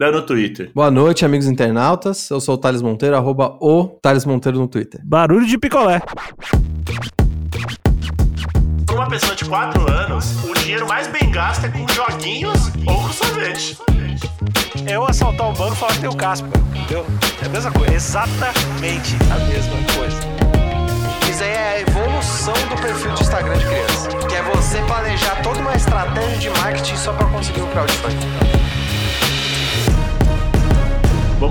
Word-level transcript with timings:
no 0.00 0.22
Twitter. 0.22 0.70
Boa 0.74 0.90
noite, 0.90 1.24
amigos 1.24 1.46
internautas. 1.46 2.28
Eu 2.30 2.40
sou 2.40 2.54
o 2.54 2.58
Thales 2.58 2.82
Monteiro, 2.82 3.16
arroba 3.16 3.56
o 3.60 3.98
Thales 4.02 4.24
Monteiro 4.24 4.58
no 4.58 4.68
Twitter. 4.68 5.00
Barulho 5.04 5.46
de 5.46 5.56
picolé. 5.58 6.00
Para 8.86 8.96
uma 8.96 9.08
pessoa 9.08 9.34
de 9.34 9.44
4 9.44 9.90
anos, 9.90 10.44
o 10.44 10.54
dinheiro 10.54 10.86
mais 10.86 11.06
bem 11.06 11.30
gasto 11.30 11.64
é 11.64 11.68
com 11.68 11.86
joguinhos 11.88 12.72
ou 12.86 13.02
com 13.02 13.12
sorvete. 13.12 13.78
Eu 14.86 15.04
assaltar 15.04 15.48
um 15.48 15.54
banco 15.54 15.74
e 15.74 15.76
falar 15.76 15.92
que 15.92 16.00
tem 16.00 16.10
o 16.10 16.16
Casper, 16.16 16.50
entendeu? 16.74 17.06
É 17.40 17.46
a 17.46 17.48
mesma 17.48 17.70
coisa, 17.70 17.94
exatamente 17.94 19.16
a 19.30 19.38
mesma 19.46 19.76
coisa. 19.96 20.18
Isso 21.30 21.42
aí 21.44 21.50
é 21.50 21.68
a 21.68 21.80
evolução 21.80 22.54
do 22.68 22.82
perfil 22.82 23.14
de 23.14 23.22
Instagram 23.22 23.56
de 23.56 23.64
criança. 23.64 24.08
Que 24.28 24.34
é 24.34 24.42
você 24.42 24.78
planejar 24.82 25.40
toda 25.42 25.60
uma 25.60 25.74
estratégia 25.74 26.38
de 26.38 26.50
marketing 26.60 26.96
só 26.96 27.12
para 27.12 27.26
conseguir 27.28 27.62
o 27.62 27.66
crowdfunding. 27.68 28.41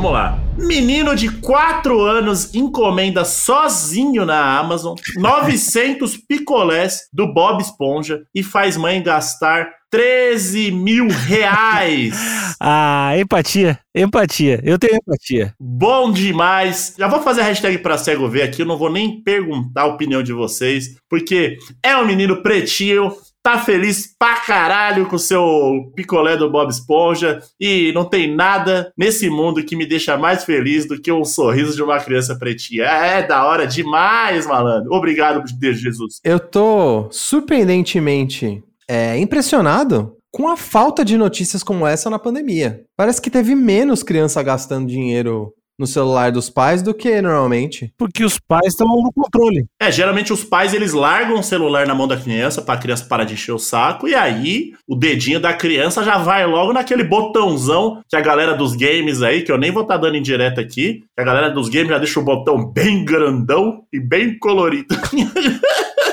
Vamos 0.01 0.17
lá. 0.17 0.39
Menino 0.57 1.15
de 1.15 1.29
4 1.29 2.01
anos 2.01 2.55
encomenda 2.55 3.23
sozinho 3.23 4.25
na 4.25 4.57
Amazon 4.57 4.95
900 5.15 6.17
picolés 6.27 7.01
do 7.13 7.31
Bob 7.31 7.61
Esponja 7.61 8.23
e 8.33 8.41
faz 8.41 8.75
mãe 8.75 9.03
gastar 9.03 9.69
13 9.91 10.71
mil 10.71 11.07
reais. 11.07 12.15
ah, 12.59 13.13
empatia, 13.15 13.77
empatia. 13.93 14.59
Eu 14.63 14.79
tenho 14.79 14.95
empatia. 14.95 15.53
Bom 15.59 16.11
demais. 16.11 16.95
Já 16.97 17.07
vou 17.07 17.21
fazer 17.21 17.41
a 17.41 17.43
hashtag 17.43 17.77
pra 17.77 17.95
cego 17.95 18.27
ver 18.27 18.41
aqui. 18.41 18.63
Eu 18.63 18.65
não 18.65 18.79
vou 18.79 18.91
nem 18.91 19.21
perguntar 19.21 19.83
a 19.83 19.87
opinião 19.87 20.23
de 20.23 20.33
vocês, 20.33 20.95
porque 21.07 21.59
é 21.83 21.95
um 21.95 22.07
menino 22.07 22.41
pretinho, 22.41 23.13
tá 23.43 23.59
feliz 23.59 24.13
pra 24.17 24.35
caralho 24.41 25.07
com 25.07 25.15
o 25.15 25.19
seu 25.19 25.91
picolé 25.95 26.37
do 26.37 26.49
Bob 26.49 26.69
Esponja 26.69 27.41
e 27.59 27.91
não 27.93 28.05
tem 28.05 28.33
nada 28.33 28.91
nesse 28.97 29.29
mundo 29.29 29.63
que 29.63 29.75
me 29.75 29.85
deixa 29.85 30.17
mais 30.17 30.43
feliz 30.43 30.87
do 30.87 31.01
que 31.01 31.11
o 31.11 31.25
sorriso 31.25 31.75
de 31.75 31.81
uma 31.81 31.99
criança 31.99 32.35
pretinha. 32.35 32.83
É, 32.83 33.19
é 33.19 33.27
da 33.27 33.45
hora 33.45 33.65
demais, 33.65 34.45
malandro. 34.45 34.93
Obrigado, 34.93 35.43
Deus 35.59 35.79
Jesus. 35.79 36.19
Eu 36.23 36.39
tô 36.39 37.07
surpreendentemente 37.11 38.63
é, 38.87 39.17
impressionado 39.17 40.15
com 40.31 40.47
a 40.47 40.55
falta 40.55 41.03
de 41.03 41.17
notícias 41.17 41.61
como 41.61 41.85
essa 41.85 42.09
na 42.09 42.17
pandemia. 42.17 42.83
Parece 42.95 43.21
que 43.21 43.29
teve 43.29 43.53
menos 43.53 44.01
criança 44.01 44.41
gastando 44.41 44.87
dinheiro 44.87 45.53
no 45.81 45.87
celular 45.87 46.31
dos 46.31 46.47
pais 46.47 46.83
do 46.83 46.93
que 46.93 47.19
normalmente. 47.21 47.91
Porque 47.97 48.23
os 48.23 48.39
pais 48.39 48.67
estão 48.67 48.87
no 48.87 49.11
controle. 49.11 49.65
É, 49.81 49.91
geralmente 49.91 50.31
os 50.31 50.43
pais 50.43 50.75
eles 50.75 50.93
largam 50.93 51.39
o 51.39 51.43
celular 51.43 51.87
na 51.87 51.95
mão 51.95 52.07
da 52.07 52.15
criança 52.15 52.61
para 52.61 52.75
a 52.75 52.77
criança 52.77 53.05
parar 53.05 53.23
de 53.23 53.33
encher 53.33 53.51
o 53.51 53.57
saco 53.57 54.07
e 54.07 54.13
aí 54.13 54.73
o 54.87 54.95
dedinho 54.95 55.39
da 55.39 55.53
criança 55.53 56.03
já 56.03 56.19
vai 56.19 56.45
logo 56.45 56.71
naquele 56.71 57.03
botãozão 57.03 58.01
que 58.07 58.15
a 58.15 58.21
galera 58.21 58.53
dos 58.53 58.75
games 58.75 59.23
aí, 59.23 59.41
que 59.41 59.51
eu 59.51 59.57
nem 59.57 59.71
vou 59.71 59.81
estar 59.81 59.95
tá 59.95 60.01
dando 60.01 60.17
indireta 60.17 60.61
aqui, 60.61 61.03
que 61.15 61.21
a 61.21 61.23
galera 61.23 61.49
dos 61.49 61.67
games 61.67 61.89
já 61.89 61.97
deixa 61.97 62.19
o 62.19 62.23
botão 62.23 62.71
bem 62.71 63.03
grandão 63.03 63.81
e 63.91 63.99
bem 63.99 64.37
colorido. 64.37 64.95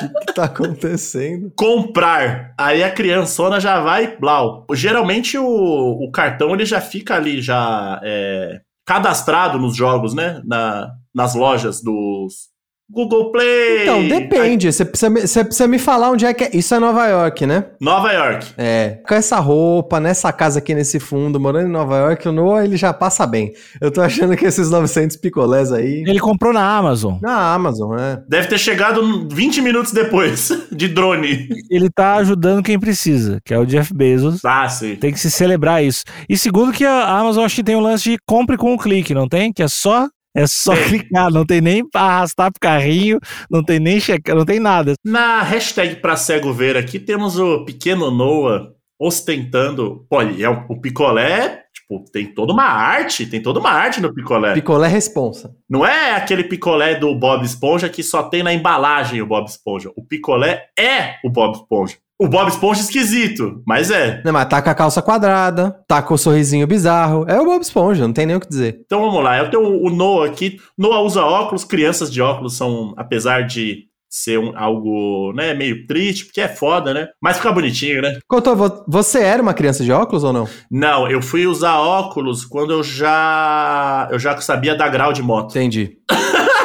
O 0.01 0.27
que 0.27 0.33
tá 0.33 0.45
acontecendo? 0.45 1.53
Comprar. 1.57 2.55
Aí 2.57 2.83
a 2.83 2.91
criançona 2.91 3.59
já 3.59 3.81
vai, 3.81 4.17
blau. 4.17 4.65
Geralmente 4.73 5.37
o, 5.37 5.45
o 5.45 6.11
cartão 6.13 6.55
ele 6.55 6.65
já 6.65 6.81
fica 6.81 7.17
ali, 7.17 7.43
já 7.43 8.01
é, 8.05 8.61
cadastrado 8.89 9.59
nos 9.59 9.77
jogos, 9.77 10.15
né? 10.15 10.41
Na, 10.47 10.91
nas 11.15 11.35
lojas 11.35 11.83
dos, 11.83 12.49
Google 12.91 13.31
Play. 13.31 13.83
Então, 13.83 14.09
depende. 14.09 14.73
Você 14.73 14.85
precisa, 14.85 15.11
você 15.11 15.45
precisa 15.45 15.69
me 15.69 15.79
falar 15.79 16.11
onde 16.11 16.25
é 16.25 16.33
que 16.33 16.45
é. 16.45 16.51
Isso 16.55 16.75
é 16.75 16.79
Nova 16.79 17.07
York, 17.07 17.45
né? 17.45 17.67
Nova 17.79 18.11
York. 18.11 18.47
É. 18.57 18.99
Com 19.07 19.15
essa 19.15 19.39
roupa, 19.39 20.01
nessa 20.01 20.33
casa 20.33 20.59
aqui 20.59 20.75
nesse 20.75 20.99
fundo, 20.99 21.39
morando 21.39 21.69
em 21.69 21.71
Nova 21.71 21.99
York, 21.99 22.27
o 22.27 22.33
Noah 22.33 22.65
ele 22.65 22.79
já 22.79 22.95
passa 22.95 23.27
bem. 23.27 23.53
Eu 23.79 23.91
tô 23.91 24.01
achando 24.01 24.35
que 24.37 24.47
esses 24.47 24.71
900 24.71 25.17
picolés 25.19 25.71
aí. 25.71 26.03
Ele 26.07 26.19
comprou 26.19 26.53
na 26.53 26.77
Amazon. 26.79 27.19
Na 27.21 27.53
Amazon, 27.53 27.99
é. 27.99 28.23
Deve 28.27 28.49
ter 28.49 28.59
chegado 28.59 29.29
20 29.31 29.61
minutos 29.61 29.93
depois, 29.93 30.51
de 30.73 30.89
drone. 30.89 31.47
Ele 31.71 31.91
tá 31.91 32.15
ajudando 32.17 32.63
quem 32.63 32.79
precisa, 32.79 33.39
que 33.45 33.53
é 33.53 33.59
o 33.59 33.67
Jeff 33.67 33.93
Bezos. 33.93 34.43
Ah, 34.45 34.69
sim. 34.69 34.97
Tem 34.97 35.13
que 35.13 35.21
se 35.21 35.31
celebrar 35.31 35.85
isso. 35.85 36.05
E 36.27 36.39
segundo 36.39 36.73
que 36.73 36.87
a 36.87 37.07
Amazon 37.07 37.45
acho 37.45 37.57
que 37.57 37.65
tem 37.65 37.77
um 37.77 37.81
lance 37.81 38.11
de 38.11 38.19
compre 38.27 38.57
com 38.57 38.73
um 38.73 38.79
clique, 38.79 39.13
não 39.13 39.29
tem? 39.29 39.53
Que 39.53 39.63
é 39.63 39.69
só 39.69 40.09
é 40.39 40.47
só 40.47 40.73
clicar, 40.77 41.31
não 41.31 41.45
tem 41.45 41.61
nem 41.61 41.85
arrastar 41.93 42.53
pro 42.53 42.61
carrinho, 42.61 43.19
não 43.51 43.63
tem 43.63 43.81
nem 43.81 43.99
checar, 43.99 44.37
não 44.37 44.45
tem 44.45 44.61
nada. 44.61 44.95
Na 45.05 45.43
hashtag 45.43 45.97
pra 45.97 46.17
cego 46.17 46.53
ver 46.53 46.77
aqui 46.77 46.99
temos 46.99 47.39
o 47.39 47.65
pequeno 47.65 48.11
Noah 48.11 48.73
ostentando. 49.01 50.07
Pô, 50.09 50.23
é 50.23 50.49
o, 50.49 50.67
o 50.69 50.81
picolé, 50.81 51.65
tipo, 51.73 52.05
tem 52.13 52.33
toda 52.33 52.53
uma 52.53 52.65
arte, 52.65 53.27
tem 53.27 53.43
toda 53.43 53.59
uma 53.59 53.71
arte 53.71 54.01
no 54.01 54.15
picolé. 54.15 54.55
Picolé 54.55 54.89
responsa. 54.89 55.55
Não 55.69 55.85
é 55.85 56.15
aquele 56.15 56.45
picolé 56.45 56.95
do 56.95 57.15
Bob 57.15 57.45
Esponja 57.45 57.89
que 57.89 58.03
só 58.03 58.23
tem 58.25 58.43
na 58.43 58.53
embalagem 58.53 59.21
o 59.21 59.27
Bob 59.27 59.47
Esponja. 59.47 59.91
O 59.97 60.05
picolé 60.05 60.69
é 60.79 61.17
o 61.25 61.31
Bob 61.31 61.57
Esponja. 61.57 61.97
O 62.21 62.27
Bob 62.27 62.49
Esponja 62.49 62.81
esquisito, 62.81 63.63
mas 63.65 63.93
é. 63.93 64.21
Não, 64.25 64.33
mas 64.33 64.49
tá 64.49 64.61
com 64.61 64.69
a 64.69 64.75
calça 64.75 65.01
quadrada, 65.01 65.77
tá 65.87 66.03
com 66.03 66.15
o 66.15 66.19
sorrisinho 66.19 66.67
bizarro. 66.67 67.25
É 67.29 67.41
o 67.41 67.45
Bob 67.45 67.63
Esponja, 67.63 68.07
não 68.07 68.13
tem 68.13 68.27
nem 68.27 68.35
o 68.35 68.41
que 68.41 68.49
dizer. 68.49 68.81
Então 68.85 69.01
vamos 69.01 69.23
lá, 69.23 69.39
eu 69.39 69.49
tenho 69.49 69.63
o 69.63 69.89
Noah 69.89 70.29
aqui. 70.29 70.59
Noah 70.77 71.01
usa 71.03 71.23
óculos, 71.23 71.65
crianças 71.65 72.13
de 72.13 72.21
óculos 72.21 72.57
são, 72.57 72.93
apesar 72.97 73.47
de 73.47 73.89
ser 74.11 74.39
um, 74.39 74.53
algo, 74.57 75.33
né, 75.35 75.55
meio 75.55 75.87
triste, 75.87 76.25
porque 76.25 76.41
é 76.41 76.49
foda, 76.49 76.95
né? 76.95 77.09
Mas 77.23 77.37
fica 77.37 77.53
bonitinho, 77.53 78.01
né? 78.01 78.19
Couto, 78.27 78.51
você 78.89 79.21
era 79.21 79.43
uma 79.43 79.55
criança 79.55 79.85
de 79.85 79.93
óculos 79.93 80.25
ou 80.25 80.33
não? 80.33 80.49
Não, 80.71 81.09
eu 81.09 81.21
fui 81.21 81.47
usar 81.47 81.79
óculos 81.79 82.45
quando 82.45 82.73
eu 82.73 82.83
já 82.83 84.09
eu 84.11 84.19
já 84.19 84.37
sabia 84.41 84.75
dar 84.75 84.89
grau 84.89 85.13
de 85.13 85.23
moto. 85.23 85.51
Entendi. 85.51 85.99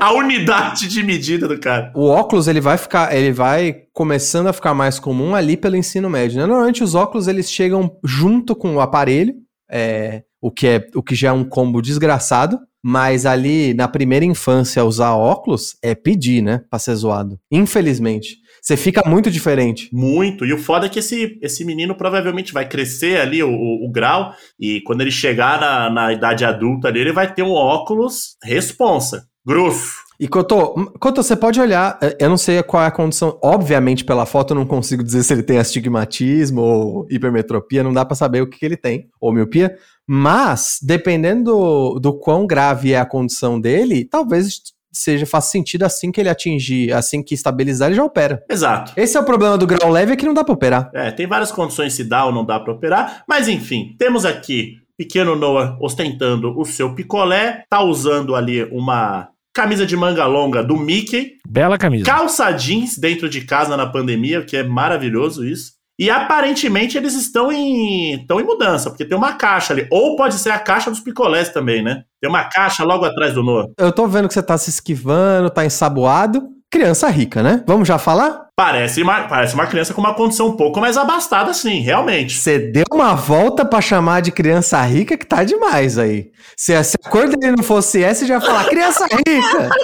a 0.00 0.12
unidade 0.12 0.88
de 0.88 1.02
medida 1.02 1.48
do 1.48 1.58
cara. 1.58 1.92
O 1.94 2.06
óculos 2.06 2.48
ele 2.48 2.60
vai 2.60 2.76
ficar, 2.76 3.14
ele 3.14 3.32
vai 3.32 3.82
começando 3.92 4.46
a 4.46 4.52
ficar 4.52 4.74
mais 4.74 4.98
comum 4.98 5.34
ali 5.34 5.56
pelo 5.56 5.76
ensino 5.76 6.08
médio. 6.08 6.38
Né? 6.38 6.46
Normalmente 6.46 6.82
os 6.84 6.94
óculos 6.94 7.28
eles 7.28 7.50
chegam 7.50 7.98
junto 8.04 8.54
com 8.54 8.76
o 8.76 8.80
aparelho, 8.80 9.34
é, 9.70 10.22
o 10.40 10.50
que 10.50 10.66
é 10.66 10.86
o 10.94 11.02
que 11.02 11.14
já 11.14 11.28
é 11.28 11.32
um 11.32 11.44
combo 11.44 11.80
desgraçado. 11.80 12.58
Mas 12.84 13.24
ali 13.26 13.72
na 13.74 13.86
primeira 13.86 14.24
infância 14.24 14.84
usar 14.84 15.14
óculos 15.14 15.76
é 15.80 15.94
pedir, 15.94 16.42
né, 16.42 16.62
para 16.68 16.80
ser 16.80 16.96
zoado. 16.96 17.38
Infelizmente. 17.48 18.42
Você 18.60 18.76
fica 18.76 19.02
muito 19.08 19.28
diferente. 19.28 19.88
Muito. 19.92 20.46
E 20.46 20.52
o 20.52 20.58
foda 20.58 20.86
é 20.86 20.88
que 20.88 21.00
esse, 21.00 21.36
esse 21.42 21.64
menino 21.64 21.96
provavelmente 21.96 22.52
vai 22.52 22.68
crescer 22.68 23.20
ali 23.20 23.42
o, 23.42 23.50
o, 23.50 23.86
o 23.86 23.90
grau. 23.90 24.32
E 24.58 24.80
quando 24.82 25.00
ele 25.00 25.10
chegar 25.10 25.60
na, 25.60 25.90
na 25.90 26.12
idade 26.12 26.44
adulta 26.44 26.86
ali, 26.86 27.00
ele 27.00 27.12
vai 27.12 27.32
ter 27.32 27.42
um 27.42 27.50
óculos 27.50 28.36
responsa. 28.42 29.26
Grosso. 29.44 30.02
E 30.20 30.28
Cotô, 30.28 30.74
Cotô, 31.00 31.20
você 31.20 31.34
pode 31.34 31.60
olhar, 31.60 31.98
é, 32.00 32.16
eu 32.20 32.28
não 32.28 32.36
sei 32.36 32.62
qual 32.62 32.82
é 32.82 32.86
a 32.86 32.92
condição, 32.92 33.38
obviamente 33.42 34.04
pela 34.04 34.24
foto 34.24 34.52
eu 34.52 34.54
não 34.54 34.64
consigo 34.64 35.02
dizer 35.02 35.24
se 35.24 35.32
ele 35.32 35.42
tem 35.42 35.58
astigmatismo 35.58 36.60
ou 36.60 37.06
hipermetropia, 37.10 37.82
não 37.82 37.92
dá 37.92 38.04
para 38.04 38.14
saber 38.14 38.40
o 38.40 38.46
que, 38.46 38.58
que, 38.58 38.64
ele 38.64 38.76
tem, 38.76 39.08
ou 39.20 39.32
miopia, 39.32 39.76
mas 40.06 40.78
dependendo 40.80 41.44
do, 41.44 41.98
do 41.98 42.12
quão 42.12 42.46
grave 42.46 42.92
é 42.92 43.00
a 43.00 43.04
condição 43.04 43.60
dele, 43.60 44.04
talvez 44.04 44.60
seja 44.92 45.26
faça 45.26 45.50
sentido 45.50 45.82
assim 45.84 46.12
que 46.12 46.20
ele 46.20 46.28
atingir, 46.28 46.92
assim 46.92 47.20
que 47.20 47.34
estabilizar, 47.34 47.88
ele 47.88 47.96
já 47.96 48.04
opera. 48.04 48.44
Exato. 48.48 48.92
Esse 48.96 49.16
é 49.16 49.20
o 49.20 49.24
problema 49.24 49.58
do 49.58 49.66
grau 49.66 49.90
leve, 49.90 50.12
é 50.12 50.16
que 50.16 50.26
não 50.26 50.34
dá 50.34 50.44
para 50.44 50.54
operar. 50.54 50.90
É, 50.94 51.10
tem 51.10 51.26
várias 51.26 51.50
condições 51.50 51.94
se 51.94 52.04
dá 52.04 52.26
ou 52.26 52.32
não 52.32 52.44
dá 52.44 52.60
para 52.60 52.72
operar, 52.72 53.24
mas 53.26 53.48
enfim, 53.48 53.96
temos 53.98 54.24
aqui 54.24 54.76
pequeno 54.96 55.34
Noah 55.34 55.76
ostentando 55.80 56.56
o 56.56 56.64
seu 56.64 56.94
picolé, 56.94 57.64
tá 57.68 57.82
usando 57.82 58.36
ali 58.36 58.62
uma 58.70 59.31
camisa 59.54 59.86
de 59.86 59.96
manga 59.96 60.26
longa 60.26 60.62
do 60.62 60.76
Mickey. 60.76 61.32
Bela 61.46 61.76
camisa. 61.78 62.04
Calça 62.04 62.50
jeans 62.52 62.96
dentro 62.96 63.28
de 63.28 63.42
casa 63.42 63.76
na 63.76 63.86
pandemia, 63.86 64.44
que 64.44 64.56
é 64.56 64.62
maravilhoso 64.62 65.44
isso. 65.44 65.72
E 65.98 66.10
aparentemente 66.10 66.96
eles 66.96 67.14
estão 67.14 67.52
em, 67.52 68.14
estão 68.14 68.40
em 68.40 68.44
mudança, 68.44 68.90
porque 68.90 69.04
tem 69.04 69.16
uma 69.16 69.34
caixa 69.34 69.72
ali. 69.72 69.86
Ou 69.90 70.16
pode 70.16 70.34
ser 70.34 70.50
a 70.50 70.58
caixa 70.58 70.90
dos 70.90 71.00
picolés 71.00 71.50
também, 71.50 71.82
né? 71.82 72.02
Tem 72.20 72.28
uma 72.30 72.44
caixa 72.44 72.82
logo 72.82 73.04
atrás 73.04 73.34
do 73.34 73.42
Noah. 73.42 73.68
Eu 73.78 73.92
tô 73.92 74.06
vendo 74.06 74.26
que 74.26 74.34
você 74.34 74.42
tá 74.42 74.56
se 74.56 74.70
esquivando, 74.70 75.50
tá 75.50 75.64
ensaboado. 75.64 76.48
Criança 76.70 77.08
rica, 77.08 77.42
né? 77.42 77.62
Vamos 77.66 77.86
já 77.86 77.98
falar? 77.98 78.46
Parece 78.54 79.02
uma, 79.02 79.22
parece 79.22 79.54
uma 79.54 79.66
criança 79.66 79.94
com 79.94 80.00
uma 80.02 80.12
condição 80.12 80.48
um 80.48 80.56
pouco 80.56 80.78
mais 80.78 80.98
abastada, 80.98 81.54
sim, 81.54 81.80
realmente. 81.80 82.34
Você 82.36 82.58
deu 82.58 82.84
uma 82.92 83.14
volta 83.14 83.64
pra 83.64 83.80
chamar 83.80 84.20
de 84.20 84.30
criança 84.30 84.80
rica 84.82 85.16
que 85.16 85.26
tá 85.26 85.42
demais 85.42 85.96
aí. 85.96 86.30
Se 86.54 86.74
a, 86.74 86.84
se 86.84 86.98
a 87.02 87.08
cor 87.08 87.28
dele 87.28 87.56
não 87.56 87.64
fosse 87.64 88.02
essa, 88.02 88.26
já 88.26 88.34
ia 88.34 88.40
falar 88.42 88.64
criança 88.66 89.06
rica. 89.06 89.70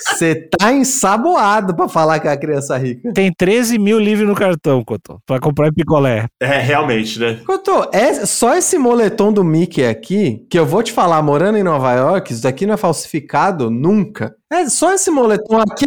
Você 0.00 0.48
tá 0.58 0.72
ensaboado 0.72 1.74
pra 1.74 1.88
falar 1.88 2.20
que 2.20 2.28
é 2.28 2.32
a 2.32 2.36
criança 2.36 2.76
rica. 2.76 3.12
Tem 3.12 3.32
13 3.36 3.78
mil 3.78 3.98
livres 3.98 4.28
no 4.28 4.34
cartão, 4.34 4.82
Cotô, 4.82 5.18
pra 5.26 5.38
comprar 5.38 5.72
picolé. 5.72 6.26
É, 6.40 6.58
realmente, 6.58 7.18
né? 7.18 7.40
Couto, 7.44 7.88
é 7.92 8.24
só 8.24 8.54
esse 8.54 8.78
moletom 8.78 9.32
do 9.32 9.44
Mickey 9.44 9.84
aqui, 9.84 10.46
que 10.48 10.58
eu 10.58 10.64
vou 10.64 10.82
te 10.82 10.92
falar, 10.92 11.20
morando 11.22 11.58
em 11.58 11.62
Nova 11.62 11.92
York, 11.92 12.32
isso 12.32 12.42
daqui 12.42 12.66
não 12.66 12.74
é 12.74 12.78
falsificado 12.78 13.70
nunca. 13.70 14.34
É 14.52 14.68
só 14.68 14.92
esse 14.92 15.10
moletom 15.10 15.58
aqui 15.58 15.86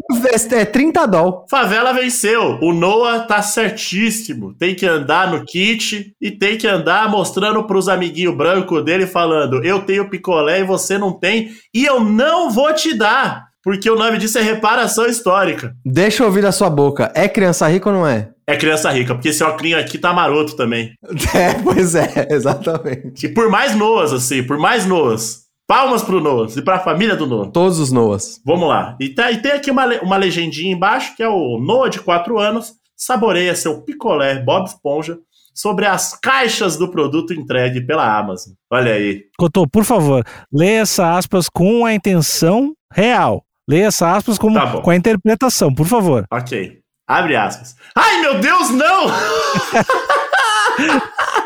é 0.51 0.65
30 0.65 1.05
doll. 1.05 1.45
Favela 1.49 1.86
venceu. 1.93 2.57
O 2.61 2.73
Noah 2.73 3.19
tá 3.25 3.41
certíssimo. 3.41 4.53
Tem 4.53 4.75
que 4.75 4.85
andar 4.85 5.31
no 5.31 5.45
kit 5.45 6.13
e 6.21 6.31
tem 6.31 6.57
que 6.57 6.67
andar 6.67 7.09
mostrando 7.09 7.63
pros 7.65 7.89
amiguinhos 7.89 8.35
brancos 8.35 8.83
dele 8.83 9.07
falando: 9.07 9.63
eu 9.63 9.81
tenho 9.81 10.09
picolé 10.09 10.61
e 10.61 10.65
você 10.65 10.97
não 10.97 11.11
tem, 11.11 11.51
e 11.73 11.85
eu 11.85 11.99
não 11.99 12.49
vou 12.49 12.73
te 12.73 12.93
dar. 12.93 13.47
Porque 13.63 13.89
o 13.89 13.97
nome 13.97 14.17
disso 14.17 14.37
é 14.37 14.41
reparação 14.41 15.07
histórica. 15.07 15.75
Deixa 15.85 16.23
eu 16.23 16.27
ouvir 16.27 16.41
da 16.41 16.53
sua 16.53 16.69
boca. 16.69 17.11
É 17.13 17.27
criança 17.27 17.67
rica 17.67 17.89
ou 17.89 17.95
não 17.95 18.07
é? 18.07 18.29
É 18.47 18.55
criança 18.55 18.89
rica, 18.91 19.13
porque 19.13 19.27
esse 19.27 19.43
óculos 19.43 19.73
aqui 19.73 19.97
tá 19.97 20.13
maroto 20.13 20.55
também. 20.55 20.93
É, 21.35 21.53
pois 21.61 21.93
é, 21.93 22.27
exatamente. 22.31 23.25
E 23.25 23.29
por 23.29 23.49
mais 23.49 23.75
Noas, 23.75 24.13
assim, 24.13 24.41
por 24.41 24.57
mais 24.57 24.85
Noas. 24.85 25.46
Palmas 25.67 26.01
pro 26.01 26.21
Noas 26.21 26.55
e 26.55 26.61
pra 26.61 26.79
família 26.79 27.15
do 27.15 27.27
Noah. 27.27 27.51
Todos 27.51 27.77
os 27.77 27.91
Noas. 27.91 28.39
Vamos 28.45 28.69
lá. 28.69 28.95
E, 29.01 29.09
tá, 29.09 29.29
e 29.29 29.41
tem 29.41 29.51
aqui 29.51 29.69
uma, 29.69 29.85
uma 30.01 30.15
legendinha 30.15 30.71
embaixo, 30.71 31.13
que 31.15 31.21
é 31.21 31.27
o 31.27 31.59
Noah 31.59 31.89
de 31.89 31.99
4 31.99 32.39
anos, 32.39 32.73
saboreia 32.95 33.53
seu 33.53 33.81
picolé 33.81 34.39
Bob 34.39 34.65
Esponja 34.65 35.19
sobre 35.53 35.85
as 35.85 36.17
caixas 36.17 36.77
do 36.77 36.89
produto 36.89 37.33
entregue 37.33 37.81
pela 37.81 38.17
Amazon. 38.17 38.53
Olha 38.71 38.93
aí. 38.93 39.25
Cotô, 39.37 39.67
por 39.67 39.83
favor, 39.83 40.23
leia 40.53 40.81
essa 40.81 41.17
aspas 41.17 41.49
com 41.49 41.85
a 41.85 41.93
intenção 41.93 42.73
real. 42.93 43.43
Leia 43.69 43.87
essa 43.87 44.15
aspas 44.15 44.37
como, 44.37 44.55
Tá 44.55 44.79
com 44.79 44.89
a 44.89 44.95
interpretação, 44.95 45.73
por 45.73 45.85
favor. 45.85 46.25
Ok. 46.31 46.79
Abre 47.05 47.35
aspas. 47.35 47.75
Ai, 47.95 48.21
meu 48.21 48.39
Deus, 48.39 48.69
não! 48.69 49.07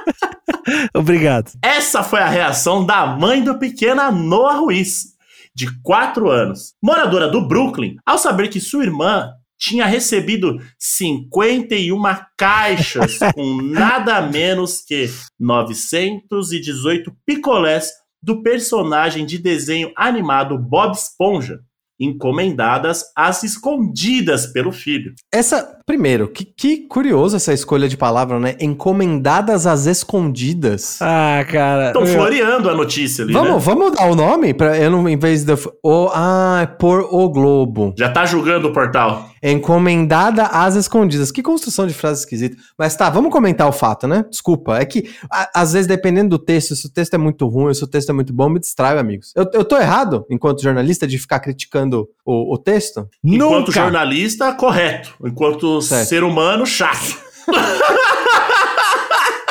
Obrigado. 1.02 1.52
Essa 1.64 2.04
foi 2.04 2.20
a 2.20 2.30
reação 2.30 2.86
da 2.86 3.06
mãe 3.08 3.44
do 3.44 3.58
pequeno 3.58 4.12
Noah 4.12 4.60
Ruiz, 4.60 5.16
de 5.54 5.68
4 5.82 6.30
anos, 6.30 6.76
moradora 6.82 7.28
do 7.28 7.48
Brooklyn, 7.48 7.96
ao 8.06 8.20
saber 8.20 8.50
que 8.50 8.60
sua 8.60 8.84
irmã 8.84 9.32
tinha 9.60 9.86
recebido 9.86 10.60
51 10.80 12.02
caixas 12.38 13.18
com 13.34 13.62
nada 13.62 14.22
menos 14.22 14.82
que 14.82 15.10
918 15.40 17.12
picolés 17.26 17.92
do 18.22 18.44
personagem 18.44 19.26
de 19.26 19.40
desenho 19.40 19.92
animado 19.98 20.58
Bob 20.58 20.94
Esponja, 20.94 21.60
encomendadas 22.00 23.04
às 23.16 23.44
escondidas 23.44 24.48
pelo 24.48 24.72
filho. 24.72 25.14
Essa, 25.32 25.80
primeiro, 25.92 26.30
que, 26.30 26.46
que 26.46 26.78
curioso 26.88 27.36
essa 27.36 27.52
escolha 27.54 27.86
de 27.90 27.98
palavra, 27.98 28.40
né? 28.40 28.56
Encomendadas 28.62 29.68
às 29.68 29.86
escondidas. 29.88 30.98
Ah, 31.02 31.44
cara. 31.52 31.88
Estão 31.88 32.06
floreando 32.06 32.70
a 32.70 32.74
notícia 32.74 33.26
ali, 33.26 33.34
Vamos, 33.34 33.52
né? 33.56 33.60
vamos 33.60 33.92
dar 33.92 34.10
o 34.10 34.16
nome 34.16 34.54
para 34.54 34.78
eu 34.78 34.90
não 34.90 35.10
em 35.10 35.18
vez 35.18 35.44
de 35.44 35.52
o 35.84 36.10
ah, 36.14 36.62
é 36.64 36.66
por 36.66 37.02
o 37.12 37.28
Globo. 37.30 37.94
Já 37.98 38.10
tá 38.10 38.26
julgando 38.26 38.70
o 38.70 38.74
portal. 38.74 39.30
Encomendada 39.44 40.44
às 40.46 40.76
escondidas. 40.76 41.32
Que 41.32 41.42
construção 41.42 41.88
de 41.88 41.94
frase 41.94 42.22
esquisita. 42.22 42.56
Mas 42.78 42.96
tá, 42.96 43.10
vamos 43.10 43.32
comentar 43.32 43.68
o 43.68 43.72
fato, 43.72 44.08
né? 44.08 44.24
Desculpa. 44.30 44.78
É 44.78 44.86
que, 44.86 45.10
a- 45.32 45.50
às 45.56 45.74
vezes, 45.74 45.88
dependendo 45.88 46.30
do 46.30 46.40
texto, 46.40 46.76
se 46.76 46.86
o 46.86 46.90
texto 46.90 47.16
é 47.16 47.18
muito 47.18 47.48
ruim, 47.48 47.74
se 47.74 47.84
o 47.84 47.88
texto 47.88 48.12
é 48.12 48.14
muito 48.14 48.32
bom, 48.32 48.48
me 48.50 48.60
distrai, 48.60 48.98
amigos. 49.00 49.34
Eu, 49.36 49.50
eu 49.54 49.66
tô 49.66 49.78
errado, 49.78 50.26
enquanto 50.30 50.62
jornalista, 50.62 51.08
de 51.08 51.18
ficar 51.18 51.40
criticando 51.40 52.08
o, 52.24 52.54
o 52.54 52.58
texto? 52.58 53.10
Enquanto 53.24 53.68
Nunca. 53.68 53.72
jornalista, 53.82 54.54
correto. 54.54 55.16
Enquanto 55.26 55.81
Certo. 55.82 56.08
ser 56.08 56.24
humano, 56.24 56.66
chato. 56.66 57.20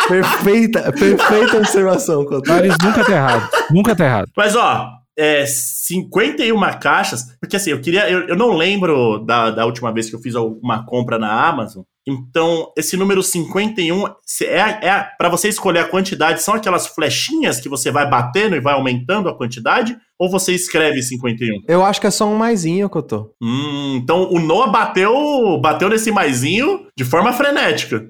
Perfeita, 0.08 0.90
perfeita 0.90 1.58
observação, 1.58 2.24
Couto. 2.24 2.50
Eles 2.52 2.76
nunca 2.82 3.04
tá 3.04 3.12
errado. 3.12 3.48
Nunca 3.70 3.94
tá 3.94 4.04
errado. 4.04 4.28
Mas, 4.36 4.56
ó, 4.56 4.90
é, 5.16 5.44
51 5.46 6.58
caixas. 6.80 7.26
Porque 7.40 7.54
assim, 7.56 7.70
eu 7.70 7.80
queria. 7.80 8.10
Eu, 8.10 8.26
eu 8.26 8.36
não 8.36 8.56
lembro 8.56 9.18
da, 9.18 9.50
da 9.50 9.66
última 9.66 9.92
vez 9.92 10.10
que 10.10 10.16
eu 10.16 10.20
fiz 10.20 10.34
uma 10.34 10.84
compra 10.84 11.16
na 11.18 11.46
Amazon. 11.46 11.82
Então, 12.08 12.72
esse 12.76 12.96
número 12.96 13.22
51 13.22 14.04
se- 14.24 14.46
é, 14.46 14.58
é 14.82 15.08
para 15.18 15.28
você 15.28 15.48
escolher 15.48 15.80
a 15.80 15.88
quantidade, 15.88 16.42
são 16.42 16.54
aquelas 16.54 16.86
flechinhas 16.86 17.60
que 17.60 17.68
você 17.68 17.90
vai 17.90 18.08
batendo 18.08 18.56
e 18.56 18.60
vai 18.60 18.74
aumentando 18.74 19.28
a 19.28 19.36
quantidade? 19.36 19.96
Ou 20.18 20.30
você 20.30 20.52
escreve 20.54 21.02
51? 21.02 21.62
Eu 21.68 21.84
acho 21.84 22.00
que 22.00 22.06
é 22.06 22.10
só 22.10 22.26
um 22.26 22.36
maisinho, 22.36 22.88
Couto. 22.90 23.30
Hum, 23.40 23.96
então 24.02 24.30
o 24.30 24.38
Noah 24.38 24.70
bateu, 24.70 25.58
bateu 25.60 25.88
nesse 25.88 26.10
maisinho 26.10 26.86
de 26.96 27.04
forma 27.04 27.32
frenética. 27.32 28.06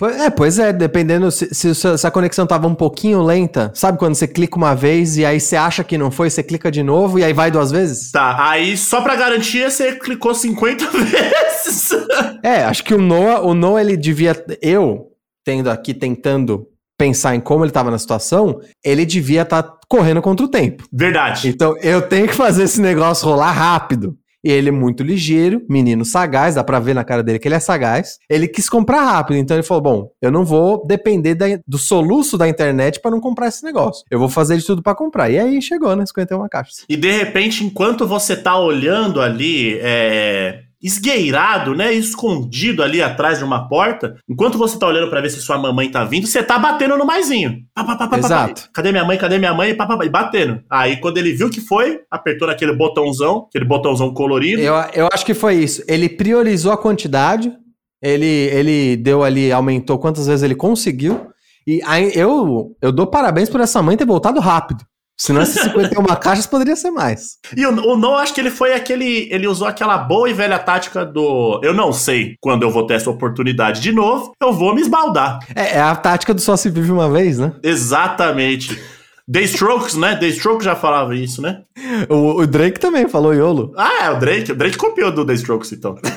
É, 0.00 0.30
pois 0.30 0.60
é, 0.60 0.72
dependendo 0.72 1.28
se, 1.30 1.52
se, 1.52 1.74
se 1.74 2.06
a 2.06 2.10
conexão 2.10 2.46
tava 2.46 2.68
um 2.68 2.74
pouquinho 2.74 3.20
lenta, 3.20 3.72
sabe 3.74 3.98
quando 3.98 4.14
você 4.14 4.28
clica 4.28 4.56
uma 4.56 4.74
vez 4.74 5.16
e 5.16 5.24
aí 5.24 5.40
você 5.40 5.56
acha 5.56 5.82
que 5.82 5.98
não 5.98 6.10
foi, 6.10 6.30
você 6.30 6.42
clica 6.42 6.70
de 6.70 6.84
novo 6.84 7.18
e 7.18 7.24
aí 7.24 7.32
vai 7.32 7.50
duas 7.50 7.72
vezes? 7.72 8.12
Tá, 8.12 8.48
aí 8.48 8.76
só 8.76 9.00
pra 9.00 9.16
garantia 9.16 9.68
você 9.68 9.92
clicou 9.96 10.34
50 10.34 10.86
vezes. 10.92 11.90
É, 12.44 12.62
acho 12.62 12.84
que 12.84 12.94
o 12.94 13.02
Noah, 13.02 13.40
o 13.40 13.54
Noah 13.54 13.80
ele 13.80 13.96
devia, 13.96 14.36
eu 14.62 15.08
tendo 15.44 15.68
aqui 15.68 15.92
tentando 15.92 16.68
pensar 16.96 17.34
em 17.34 17.40
como 17.40 17.64
ele 17.64 17.72
tava 17.72 17.90
na 17.90 17.98
situação, 17.98 18.60
ele 18.84 19.04
devia 19.04 19.42
estar 19.42 19.62
correndo 19.88 20.22
contra 20.22 20.44
o 20.44 20.48
tempo. 20.48 20.84
Verdade. 20.92 21.48
Então 21.48 21.76
eu 21.80 22.02
tenho 22.02 22.28
que 22.28 22.34
fazer 22.34 22.64
esse 22.64 22.80
negócio 22.80 23.26
rolar 23.26 23.52
rápido. 23.52 24.16
E 24.44 24.50
ele 24.50 24.68
é 24.68 24.72
muito 24.72 25.02
ligeiro, 25.02 25.62
menino 25.68 26.04
sagaz, 26.04 26.54
dá 26.54 26.62
pra 26.62 26.78
ver 26.78 26.94
na 26.94 27.02
cara 27.04 27.22
dele 27.22 27.38
que 27.38 27.48
ele 27.48 27.54
é 27.56 27.60
sagaz. 27.60 28.18
Ele 28.30 28.46
quis 28.46 28.68
comprar 28.68 29.02
rápido, 29.02 29.36
então 29.36 29.56
ele 29.56 29.64
falou: 29.64 29.82
Bom, 29.82 30.10
eu 30.22 30.30
não 30.30 30.44
vou 30.44 30.86
depender 30.86 31.34
da- 31.34 31.58
do 31.66 31.76
soluço 31.78 32.38
da 32.38 32.48
internet 32.48 33.00
pra 33.00 33.10
não 33.10 33.20
comprar 33.20 33.48
esse 33.48 33.64
negócio. 33.64 34.04
Eu 34.10 34.18
vou 34.18 34.28
fazer 34.28 34.56
de 34.56 34.64
tudo 34.64 34.82
pra 34.82 34.94
comprar. 34.94 35.28
E 35.30 35.38
aí 35.38 35.60
chegou, 35.60 35.94
né? 35.96 36.04
51 36.06 36.48
caixas. 36.48 36.84
E 36.88 36.96
de 36.96 37.10
repente, 37.10 37.64
enquanto 37.64 38.06
você 38.06 38.36
tá 38.36 38.58
olhando 38.58 39.20
ali, 39.20 39.78
é, 39.82 40.60
esgueirado, 40.82 41.74
né, 41.74 41.92
escondido 41.92 42.82
ali 42.82 43.02
atrás 43.02 43.38
de 43.38 43.44
uma 43.44 43.68
porta, 43.68 44.16
enquanto 44.28 44.56
você 44.56 44.78
tá 44.78 44.86
olhando 44.86 45.10
pra 45.10 45.20
ver 45.20 45.30
se 45.30 45.40
sua 45.40 45.58
mamãe 45.58 45.90
tá 45.90 46.04
vindo, 46.04 46.26
você 46.26 46.42
tá 46.42 46.58
batendo 46.58 46.96
no 46.96 47.04
maisinho. 47.04 47.58
Pá, 47.74 47.84
pá, 47.84 48.08
pá. 48.08 48.18
Exato. 48.18 48.68
Cadê 48.72 48.92
minha 48.92 49.04
mãe? 49.04 49.18
Cadê 49.18 49.38
minha 49.38 49.52
mãe? 49.52 49.74
Pá, 49.74 49.86
pá, 49.86 50.04
e 50.04 50.08
batendo. 50.08 50.62
Aí 50.70 50.96
quando 50.98 51.18
ele 51.18 51.32
viu 51.32 51.50
que 51.50 51.60
foi, 51.60 52.00
apertou 52.10 52.46
naquele 52.46 52.72
botãozão, 52.72 53.46
aquele 53.48 53.64
botãozão 53.64 54.12
colorido. 54.14 54.62
Eu, 54.62 54.74
eu 54.94 55.08
acho 55.12 55.26
que 55.26 55.34
foi 55.34 55.56
isso. 55.56 55.82
Ele 55.88 56.08
priorizou 56.08 56.72
a 56.72 56.78
quantidade, 56.78 57.52
ele, 58.00 58.26
ele 58.26 58.96
deu 58.96 59.24
ali, 59.24 59.50
aumentou 59.50 59.98
quantas 59.98 60.26
vezes 60.26 60.42
ele 60.42 60.54
conseguiu. 60.54 61.28
E 61.66 61.82
aí 61.84 62.12
eu, 62.14 62.74
eu 62.80 62.92
dou 62.92 63.06
parabéns 63.06 63.50
por 63.50 63.60
essa 63.60 63.82
mãe 63.82 63.96
ter 63.96 64.06
voltado 64.06 64.40
rápido. 64.40 64.84
Senão 65.20 65.42
esses 65.42 65.60
51 65.60 66.04
caixas 66.20 66.46
poderia 66.46 66.76
ser 66.76 66.92
mais. 66.92 67.38
E 67.56 67.66
o, 67.66 67.70
o 67.70 67.96
Noah, 67.96 68.22
acho 68.22 68.32
que 68.32 68.40
ele 68.40 68.50
foi 68.50 68.72
aquele. 68.72 69.28
Ele 69.32 69.48
usou 69.48 69.66
aquela 69.66 69.98
boa 69.98 70.30
e 70.30 70.32
velha 70.32 70.58
tática 70.58 71.04
do. 71.04 71.60
Eu 71.64 71.74
não 71.74 71.92
sei 71.92 72.36
quando 72.40 72.62
eu 72.62 72.70
vou 72.70 72.86
ter 72.86 72.94
essa 72.94 73.10
oportunidade 73.10 73.80
de 73.80 73.90
novo, 73.90 74.32
eu 74.40 74.52
vou 74.52 74.72
me 74.74 74.80
esbaldar. 74.80 75.40
É, 75.56 75.76
é 75.76 75.80
a 75.80 75.96
tática 75.96 76.32
do 76.32 76.40
só 76.40 76.56
se 76.56 76.70
vive 76.70 76.92
uma 76.92 77.10
vez, 77.10 77.38
né? 77.38 77.52
Exatamente. 77.64 78.80
The 79.30 79.42
Strokes, 79.42 79.94
né? 79.94 80.16
The 80.16 80.28
Strokes 80.28 80.64
já 80.64 80.76
falava 80.76 81.14
isso, 81.14 81.42
né? 81.42 81.62
O, 82.08 82.40
o 82.40 82.46
Drake 82.46 82.78
também 82.78 83.08
falou 83.08 83.34
YOLO. 83.34 83.72
Ah, 83.76 84.04
é 84.04 84.10
o 84.10 84.18
Drake. 84.18 84.52
O 84.52 84.54
Drake 84.54 84.78
copiou 84.78 85.12
do 85.12 85.26
The 85.26 85.34
Strokes, 85.34 85.72
então. 85.72 85.96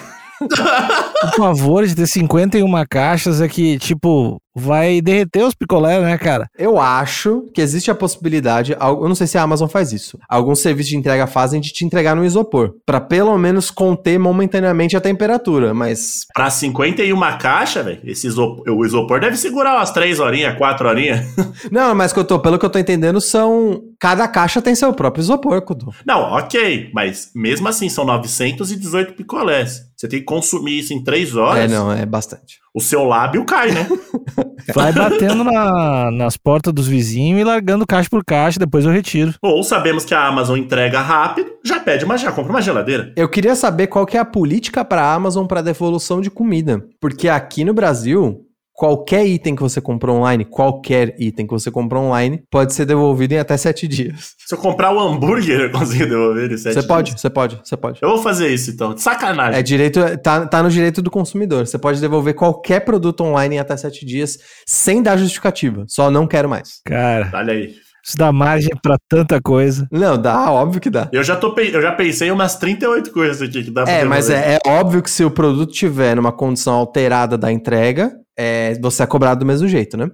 O 1.24 1.36
favor 1.38 1.86
de 1.86 1.96
ter 1.96 2.08
51 2.08 2.68
caixas 2.90 3.42
é 3.42 3.48
que, 3.48 3.78
tipo, 3.78 4.41
vai 4.56 5.02
derreter 5.02 5.44
os 5.44 5.54
picolés, 5.54 6.02
né, 6.02 6.18
cara? 6.18 6.48
Eu 6.58 6.80
acho 6.80 7.46
que 7.54 7.62
existe 7.62 7.90
a 7.90 7.96
possibilidade, 7.96 8.76
eu 8.80 9.08
não 9.08 9.16
sei 9.16 9.28
se 9.28 9.38
a 9.38 9.44
Amazon 9.44 9.68
faz 9.68 9.92
isso. 9.92 10.18
Alguns 10.30 10.60
serviços 10.60 10.90
de 10.90 10.98
entrega 10.98 11.28
fazem 11.28 11.62
de 11.62 11.72
te 11.72 11.86
entregar 11.86 12.16
no 12.16 12.26
isopor, 12.26 12.74
Pra 12.86 13.00
pelo 13.00 13.38
menos 13.38 13.72
conter 13.72 14.18
momentaneamente 14.18 14.96
a 14.96 15.02
temperatura, 15.02 15.74
mas 15.74 16.26
Pra 16.34 16.50
51 16.50 17.20
caixa, 17.38 17.84
velho, 17.84 18.02
esse 18.04 18.28
isopor, 18.28 18.64
o 18.70 18.86
isopor 18.86 19.20
deve 19.20 19.38
segurar 19.38 19.76
umas 19.78 19.92
3 19.92 20.20
horinhas, 20.20 20.58
4 20.58 20.88
horinhas. 20.88 21.26
não, 21.72 21.96
mas 21.96 22.12
que 22.12 22.20
eu 22.20 22.26
tô, 22.26 22.40
pelo 22.40 22.60
que 22.60 22.66
eu 22.66 22.70
tô 22.70 22.80
entendendo 22.80 23.22
são 23.22 23.82
cada 24.00 24.28
caixa 24.28 24.62
tem 24.62 24.76
seu 24.76 24.94
próprio 24.94 25.22
isopor, 25.22 25.62
Kudo. 25.62 25.94
Não, 26.06 26.22
ok, 26.34 26.90
mas 26.94 27.32
mesmo 27.36 27.68
assim 27.68 27.88
são 27.88 28.06
918 28.06 29.14
picolés. 29.14 29.92
Você 29.96 30.08
tem 30.08 30.20
que 30.20 30.26
consumir 30.26 30.80
isso 30.80 30.94
em 30.94 31.04
três 31.04 31.36
horas. 31.36 31.66
É, 31.66 31.68
não, 31.68 31.92
é 31.92 32.06
bastante. 32.08 32.60
O 32.74 32.82
seu 32.82 33.04
lábio 33.04 33.46
cai, 33.46 33.72
né? 33.72 33.88
Vai 34.74 34.92
batendo 34.94 35.44
na- 35.44 36.12
nas 36.12 36.38
portas 36.38 36.74
dos 36.74 36.88
vizinhos 36.88 37.42
e 37.42 37.44
largando 37.44 37.86
caixa 37.86 38.10
por 38.10 38.24
caixa, 38.24 38.60
depois 38.60 38.86
eu 38.86 38.92
retiro. 38.92 39.34
Ou 39.42 39.64
sabemos 39.64 40.06
que 40.06 40.14
a 40.14 40.26
Amazon 40.28 40.58
entrega 40.58 41.00
rápido, 41.02 41.50
já 41.66 41.80
pede, 41.80 42.06
mas 42.06 42.22
já 42.22 42.32
compra 42.32 42.52
uma 42.52 42.62
geladeira. 42.62 43.12
Eu 43.16 43.30
queria 43.30 43.56
saber 43.56 43.88
qual 43.88 44.06
que 44.06 44.18
é 44.18 44.20
a 44.20 44.26
política 44.26 44.84
para 44.86 45.02
a 45.04 45.14
Amazon 45.14 45.46
para 45.46 45.62
devolução 45.62 46.22
de 46.22 46.30
comida. 46.30 46.84
Porque 47.00 47.28
aqui 47.28 47.64
no 47.64 47.74
Brasil, 47.74 48.46
qualquer 48.74 49.26
item 49.26 49.56
que 49.56 49.62
você 49.62 49.80
comprou 49.80 50.18
online, 50.18 50.46
qualquer 50.46 51.16
item 51.20 51.46
que 51.46 51.54
você 51.54 51.70
comprou 51.70 52.04
online, 52.06 52.44
pode 52.50 52.74
ser 52.74 52.86
devolvido 52.86 53.34
em 53.34 53.38
até 53.40 53.56
sete 53.58 53.88
dias. 53.88 54.32
Se 54.48 54.56
eu 54.56 54.58
comprar 54.60 54.92
o 54.94 55.00
hambúrguer, 55.00 55.60
eu 55.62 55.72
consigo 55.72 56.06
devolver 56.08 56.46
ele 56.46 56.58
sete 56.58 56.74
Você 56.76 56.88
pode, 56.88 57.10
dias. 57.12 57.22
você 57.22 57.30
pode, 57.30 57.60
você 57.64 57.78
pode. 57.78 58.00
Eu 58.02 58.10
vou 58.10 58.22
fazer 58.24 58.48
isso 58.48 58.72
então. 58.72 58.94
De 58.94 59.02
sacanagem. 59.02 59.60
É 59.60 59.62
direito, 59.64 60.00
tá, 60.24 60.46
tá 60.48 60.64
no 60.64 60.70
direito 60.70 61.02
do 61.02 61.12
consumidor. 61.12 61.68
Você 61.68 61.78
pode 61.78 62.02
devolver 62.02 62.34
qualquer 62.34 62.80
produto 62.82 63.22
online 63.22 63.56
em 63.56 63.60
até 63.60 63.76
sete 63.78 64.06
dias 64.06 64.38
sem 64.66 65.02
dar 65.04 65.18
justificativa. 65.18 65.86
Só 65.88 66.10
não 66.10 66.26
quero 66.28 66.50
mais. 66.50 66.82
Cara, 66.86 67.30
Olha 67.34 67.54
aí. 67.54 67.76
isso 68.04 68.18
dá 68.18 68.32
margem 68.32 68.72
pra 68.82 68.98
tanta 69.08 69.40
coisa. 69.42 69.88
Não, 69.92 70.20
dá, 70.20 70.52
óbvio 70.52 70.82
que 70.82 70.90
dá. 70.90 71.08
Eu 71.12 71.24
já, 71.24 71.36
tô, 71.36 71.54
eu 71.60 71.82
já 71.82 71.92
pensei 71.92 72.30
em 72.30 72.32
umas 72.32 72.56
38 72.58 73.12
coisas 73.12 73.42
aqui 73.42 73.64
que 73.64 73.72
dá 73.72 73.84
pra 73.84 73.92
É, 73.94 74.04
mas 74.04 74.30
é, 74.30 74.56
é 74.56 74.70
óbvio 74.70 75.04
que 75.04 75.10
se 75.12 75.24
o 75.24 75.30
produto 75.32 75.72
tiver 75.72 76.16
numa 76.16 76.32
condição 76.32 76.74
alterada 76.74 77.38
da 77.38 77.52
entrega, 77.52 78.12
é, 78.38 78.78
você 78.82 79.04
é 79.04 79.08
cobrado 79.08 79.40
do 79.42 79.46
mesmo 79.46 79.68
jeito, 79.68 79.98
né? 79.98 80.10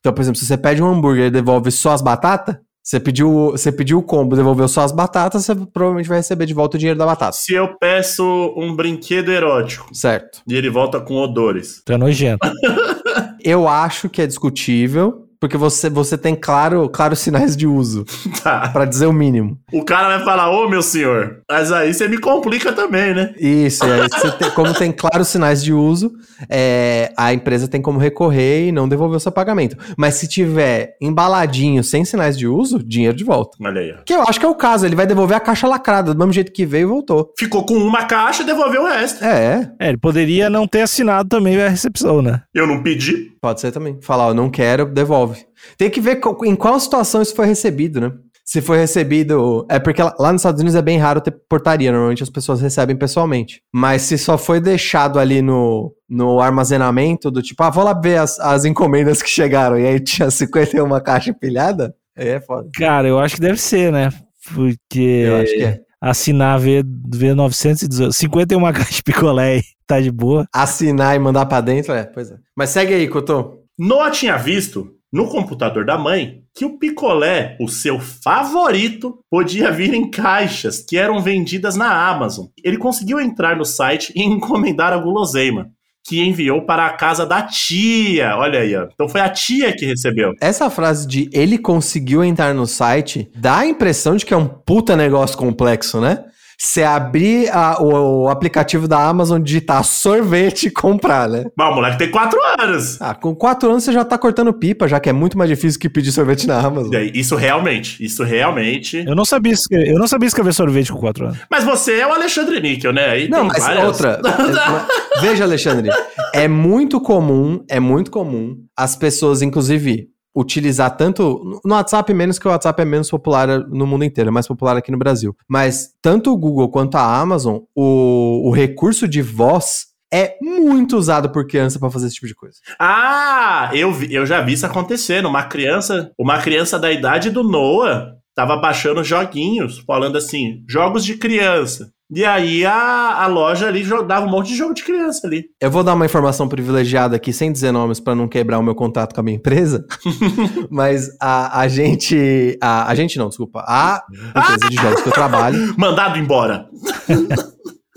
Então, 0.00 0.12
por 0.12 0.20
exemplo, 0.22 0.38
se 0.38 0.46
você 0.46 0.56
pede 0.56 0.82
um 0.82 0.86
hambúrguer 0.86 1.26
e 1.26 1.30
devolve 1.30 1.70
só 1.70 1.90
as 1.90 2.02
batatas, 2.02 2.56
você 2.82 2.98
pediu, 2.98 3.50
você 3.50 3.70
pediu 3.70 3.98
o 3.98 4.02
combo, 4.02 4.34
devolveu 4.34 4.66
só 4.66 4.80
as 4.80 4.92
batatas, 4.92 5.44
você 5.44 5.54
provavelmente 5.54 6.08
vai 6.08 6.18
receber 6.18 6.46
de 6.46 6.54
volta 6.54 6.76
o 6.76 6.78
dinheiro 6.78 6.98
da 6.98 7.04
batata. 7.04 7.32
Se 7.32 7.52
eu 7.52 7.76
peço 7.78 8.24
um 8.56 8.74
brinquedo 8.74 9.30
erótico 9.30 9.94
Certo. 9.94 10.40
e 10.48 10.54
ele 10.54 10.70
volta 10.70 10.98
com 10.98 11.16
odores. 11.16 11.82
Tá 11.84 11.98
nojento. 11.98 12.46
Eu 13.44 13.68
acho 13.68 14.08
que 14.08 14.20
é 14.20 14.26
discutível, 14.26 15.27
porque 15.40 15.56
você, 15.56 15.88
você 15.90 16.16
tem 16.18 16.34
claro, 16.34 16.88
claros 16.88 17.18
sinais 17.20 17.56
de 17.56 17.66
uso, 17.66 18.04
Tá. 18.42 18.68
pra 18.68 18.84
dizer 18.84 19.06
o 19.06 19.12
mínimo. 19.12 19.58
O 19.72 19.84
cara 19.84 20.16
vai 20.16 20.24
falar, 20.24 20.50
ô 20.50 20.68
meu 20.68 20.82
senhor, 20.82 21.38
mas 21.50 21.70
aí 21.72 21.92
você 21.94 22.08
me 22.08 22.18
complica 22.18 22.72
também, 22.72 23.14
né? 23.14 23.34
Isso, 23.38 23.84
e 23.86 23.90
aí 23.92 24.08
você 24.12 24.30
tem- 24.32 24.50
como 24.50 24.72
tem 24.74 24.90
claros 24.92 25.28
sinais 25.28 25.62
de 25.62 25.72
uso, 25.72 26.12
é, 26.48 27.12
a 27.16 27.32
empresa 27.32 27.68
tem 27.68 27.80
como 27.82 27.98
recorrer 27.98 28.68
e 28.68 28.72
não 28.72 28.88
devolver 28.88 29.16
o 29.16 29.20
seu 29.20 29.32
pagamento. 29.32 29.76
Mas 29.96 30.14
se 30.14 30.26
tiver 30.28 30.96
embaladinho, 31.00 31.82
sem 31.84 32.04
sinais 32.04 32.36
de 32.38 32.46
uso, 32.46 32.82
dinheiro 32.82 33.16
de 33.16 33.24
volta. 33.24 33.56
Olha 33.62 33.80
aí, 33.80 33.92
ó. 33.98 34.02
Que 34.04 34.14
eu 34.14 34.22
acho 34.22 34.38
que 34.40 34.46
é 34.46 34.48
o 34.48 34.54
caso, 34.54 34.86
ele 34.86 34.96
vai 34.96 35.06
devolver 35.06 35.36
a 35.36 35.40
caixa 35.40 35.66
lacrada, 35.66 36.12
do 36.14 36.18
mesmo 36.18 36.32
jeito 36.32 36.52
que 36.52 36.64
veio 36.66 36.82
e 36.82 36.90
voltou. 36.90 37.32
Ficou 37.38 37.64
com 37.64 37.74
uma 37.74 38.04
caixa 38.04 38.42
e 38.42 38.46
devolveu 38.46 38.82
o 38.82 38.86
resto. 38.86 39.24
É, 39.24 39.70
É, 39.80 39.88
ele 39.88 39.98
poderia 39.98 40.48
não 40.50 40.66
ter 40.66 40.82
assinado 40.82 41.28
também 41.28 41.60
a 41.60 41.68
recepção, 41.68 42.22
né? 42.22 42.42
Eu 42.54 42.66
não 42.66 42.82
pedi. 42.82 43.32
Pode 43.40 43.60
ser 43.60 43.72
também. 43.72 43.98
Falar, 44.02 44.28
ó, 44.28 44.34
não 44.34 44.50
quero, 44.50 44.86
devolve. 44.86 45.46
Tem 45.76 45.90
que 45.90 46.00
ver 46.00 46.20
em 46.44 46.56
qual 46.56 46.78
situação 46.78 47.22
isso 47.22 47.34
foi 47.34 47.46
recebido, 47.46 48.00
né? 48.00 48.12
Se 48.44 48.62
foi 48.62 48.78
recebido. 48.78 49.66
É 49.68 49.78
porque 49.78 50.02
lá 50.02 50.14
lá 50.18 50.32
nos 50.32 50.40
Estados 50.40 50.60
Unidos 50.60 50.74
é 50.74 50.80
bem 50.80 50.98
raro 50.98 51.20
ter 51.20 51.32
portaria, 51.48 51.92
normalmente 51.92 52.22
as 52.22 52.30
pessoas 52.30 52.60
recebem 52.62 52.96
pessoalmente. 52.96 53.62
Mas 53.72 54.02
se 54.02 54.16
só 54.16 54.38
foi 54.38 54.58
deixado 54.58 55.18
ali 55.18 55.42
no, 55.42 55.94
no 56.08 56.40
armazenamento, 56.40 57.30
do 57.30 57.42
tipo, 57.42 57.62
ah, 57.62 57.70
vou 57.70 57.84
lá 57.84 57.92
ver 57.92 58.18
as, 58.18 58.38
as 58.40 58.64
encomendas 58.64 59.20
que 59.20 59.28
chegaram, 59.28 59.78
e 59.78 59.86
aí 59.86 60.00
tinha 60.00 60.30
51 60.32 60.88
caixa 61.00 61.30
empilhada, 61.30 61.94
aí 62.16 62.28
é 62.28 62.40
foda. 62.40 62.68
Cara, 62.74 63.06
eu 63.06 63.18
acho 63.18 63.34
que 63.34 63.40
deve 63.40 63.60
ser, 63.60 63.92
né? 63.92 64.10
Porque 64.54 65.24
Eu 65.26 65.36
acho 65.36 65.54
que 65.54 65.64
é. 65.64 65.80
Assinar 66.00 66.58
V, 66.58 66.82
V918, 66.82 68.12
51 68.12 68.60
caixas 68.72 68.96
de 68.96 69.02
picolé 69.02 69.58
e 69.58 69.62
tá 69.86 70.00
de 70.00 70.10
boa. 70.10 70.46
Assinar 70.52 71.16
e 71.16 71.18
mandar 71.18 71.46
pra 71.46 71.60
dentro, 71.60 71.92
é, 71.92 72.04
pois 72.04 72.30
é. 72.30 72.36
Mas 72.56 72.70
segue 72.70 72.94
aí, 72.94 73.08
Couto. 73.08 73.58
Noah 73.78 74.10
tinha 74.10 74.36
visto 74.36 74.98
no 75.12 75.28
computador 75.28 75.86
da 75.86 75.96
mãe 75.96 76.42
que 76.54 76.64
o 76.64 76.78
picolé, 76.78 77.56
o 77.60 77.68
seu 77.68 77.98
favorito, 77.98 79.20
podia 79.30 79.70
vir 79.70 79.94
em 79.94 80.10
caixas 80.10 80.84
que 80.86 80.98
eram 80.98 81.22
vendidas 81.22 81.76
na 81.76 82.08
Amazon. 82.08 82.46
Ele 82.62 82.76
conseguiu 82.76 83.20
entrar 83.20 83.56
no 83.56 83.64
site 83.64 84.12
e 84.14 84.22
encomendar 84.22 84.92
a 84.92 84.98
guloseima, 84.98 85.70
que 86.08 86.20
enviou 86.20 86.62
para 86.62 86.86
a 86.86 86.90
casa 86.90 87.26
da 87.26 87.42
tia. 87.42 88.34
Olha 88.36 88.60
aí, 88.60 88.74
ó. 88.74 88.86
Então 88.92 89.08
foi 89.08 89.20
a 89.20 89.28
tia 89.28 89.72
que 89.76 89.84
recebeu. 89.84 90.32
Essa 90.40 90.70
frase 90.70 91.06
de 91.06 91.28
ele 91.32 91.58
conseguiu 91.58 92.24
entrar 92.24 92.54
no 92.54 92.66
site 92.66 93.30
dá 93.36 93.58
a 93.58 93.66
impressão 93.66 94.16
de 94.16 94.24
que 94.24 94.32
é 94.32 94.36
um 94.36 94.48
puta 94.48 94.96
negócio 94.96 95.36
complexo, 95.36 96.00
né? 96.00 96.24
Você 96.60 96.82
abrir 96.82 97.48
a- 97.50 97.80
o, 97.80 98.24
o 98.24 98.28
aplicativo 98.28 98.88
da 98.88 98.98
Amazon, 99.08 99.40
digitar 99.40 99.84
sorvete 99.84 100.64
e 100.66 100.70
comprar, 100.70 101.28
né? 101.28 101.44
Mas 101.56 101.68
o 101.70 101.74
moleque 101.76 101.98
tem 101.98 102.10
quatro 102.10 102.36
anos. 102.58 103.00
Ah, 103.00 103.14
com 103.14 103.32
quatro 103.32 103.70
anos 103.70 103.84
você 103.84 103.92
já 103.92 104.04
tá 104.04 104.18
cortando 104.18 104.52
pipa, 104.52 104.88
já 104.88 104.98
que 104.98 105.08
é 105.08 105.12
muito 105.12 105.38
mais 105.38 105.48
difícil 105.48 105.78
que 105.78 105.88
pedir 105.88 106.10
sorvete 106.10 106.48
na 106.48 106.58
Amazon. 106.60 106.92
Isso 107.14 107.36
realmente, 107.36 108.04
isso 108.04 108.24
realmente. 108.24 109.04
Eu 109.06 109.14
não 109.14 109.24
sabia 109.24 109.52
escrever, 109.52 109.88
eu 109.92 110.00
não 110.00 110.08
sabia 110.08 110.26
escrever 110.26 110.52
sorvete 110.52 110.90
com 110.90 110.98
4 110.98 111.26
anos. 111.26 111.38
Mas 111.48 111.62
você 111.62 112.00
é 112.00 112.06
o 112.06 112.12
Alexandre 112.12 112.60
Níquel, 112.60 112.92
né? 112.92 113.08
Aí 113.08 113.28
Não, 113.28 113.42
tem 113.42 113.48
mas 113.50 113.62
várias- 113.62 113.84
outra. 113.84 114.20
Veja, 115.22 115.44
Alexandre. 115.44 115.90
É 116.34 116.48
muito 116.48 117.00
comum, 117.00 117.64
é 117.68 117.78
muito 117.78 118.10
comum 118.10 118.56
as 118.76 118.96
pessoas, 118.96 119.42
inclusive, 119.42 120.08
utilizar 120.38 120.96
tanto. 120.96 121.60
No 121.64 121.74
WhatsApp, 121.74 122.12
menos 122.14 122.38
que 122.38 122.46
o 122.46 122.50
WhatsApp 122.50 122.80
é 122.80 122.84
menos 122.84 123.10
popular 123.10 123.48
no 123.68 123.86
mundo 123.86 124.04
inteiro, 124.04 124.28
é 124.28 124.32
mais 124.32 124.46
popular 124.46 124.76
aqui 124.76 124.90
no 124.92 124.98
Brasil. 124.98 125.34
Mas 125.48 125.90
tanto 126.00 126.32
o 126.32 126.36
Google 126.36 126.68
quanto 126.70 126.96
a 126.96 127.20
Amazon, 127.20 127.58
o, 127.74 128.48
o 128.48 128.50
recurso 128.52 129.08
de 129.08 129.20
voz 129.22 129.86
é 130.12 130.36
muito 130.40 130.96
usado 130.96 131.28
por 131.30 131.46
criança 131.46 131.78
pra 131.78 131.90
fazer 131.90 132.06
esse 132.06 132.14
tipo 132.14 132.26
de 132.26 132.34
coisa. 132.34 132.56
Ah, 132.80 133.70
eu, 133.74 133.92
vi- 133.92 134.14
eu 134.14 134.24
já 134.24 134.40
vi 134.40 134.54
isso 134.54 134.64
acontecendo. 134.64 135.28
Uma 135.28 135.42
criança, 135.44 136.10
uma 136.18 136.38
criança 136.38 136.78
da 136.78 136.90
idade 136.90 137.28
do 137.30 137.42
Noah 137.42 138.12
tava 138.38 138.56
baixando 138.56 139.02
joguinhos, 139.02 139.80
falando 139.84 140.16
assim, 140.16 140.62
jogos 140.68 141.04
de 141.04 141.16
criança. 141.16 141.90
E 142.08 142.24
aí 142.24 142.64
a, 142.64 143.24
a 143.24 143.26
loja 143.26 143.66
ali 143.66 143.84
dava 144.06 144.26
um 144.26 144.30
monte 144.30 144.50
de 144.50 144.54
jogo 144.54 144.72
de 144.72 144.84
criança 144.84 145.26
ali. 145.26 145.46
Eu 145.60 145.72
vou 145.72 145.82
dar 145.82 145.94
uma 145.94 146.06
informação 146.06 146.46
privilegiada 146.48 147.16
aqui, 147.16 147.32
sem 147.32 147.50
dizer 147.50 147.72
nomes, 147.72 147.98
pra 147.98 148.14
não 148.14 148.28
quebrar 148.28 148.60
o 148.60 148.62
meu 148.62 148.76
contato 148.76 149.12
com 149.12 149.20
a 149.20 149.24
minha 149.24 149.36
empresa. 149.36 149.84
Mas 150.70 151.08
a, 151.20 151.62
a 151.62 151.66
gente. 151.66 152.56
A, 152.62 152.88
a 152.88 152.94
gente 152.94 153.18
não, 153.18 153.28
desculpa. 153.28 153.64
A 153.66 154.04
empresa 154.36 154.70
de 154.70 154.76
jogos 154.76 155.02
que 155.02 155.08
eu 155.08 155.12
trabalho. 155.12 155.58
Mandado 155.76 156.16
embora. 156.16 156.68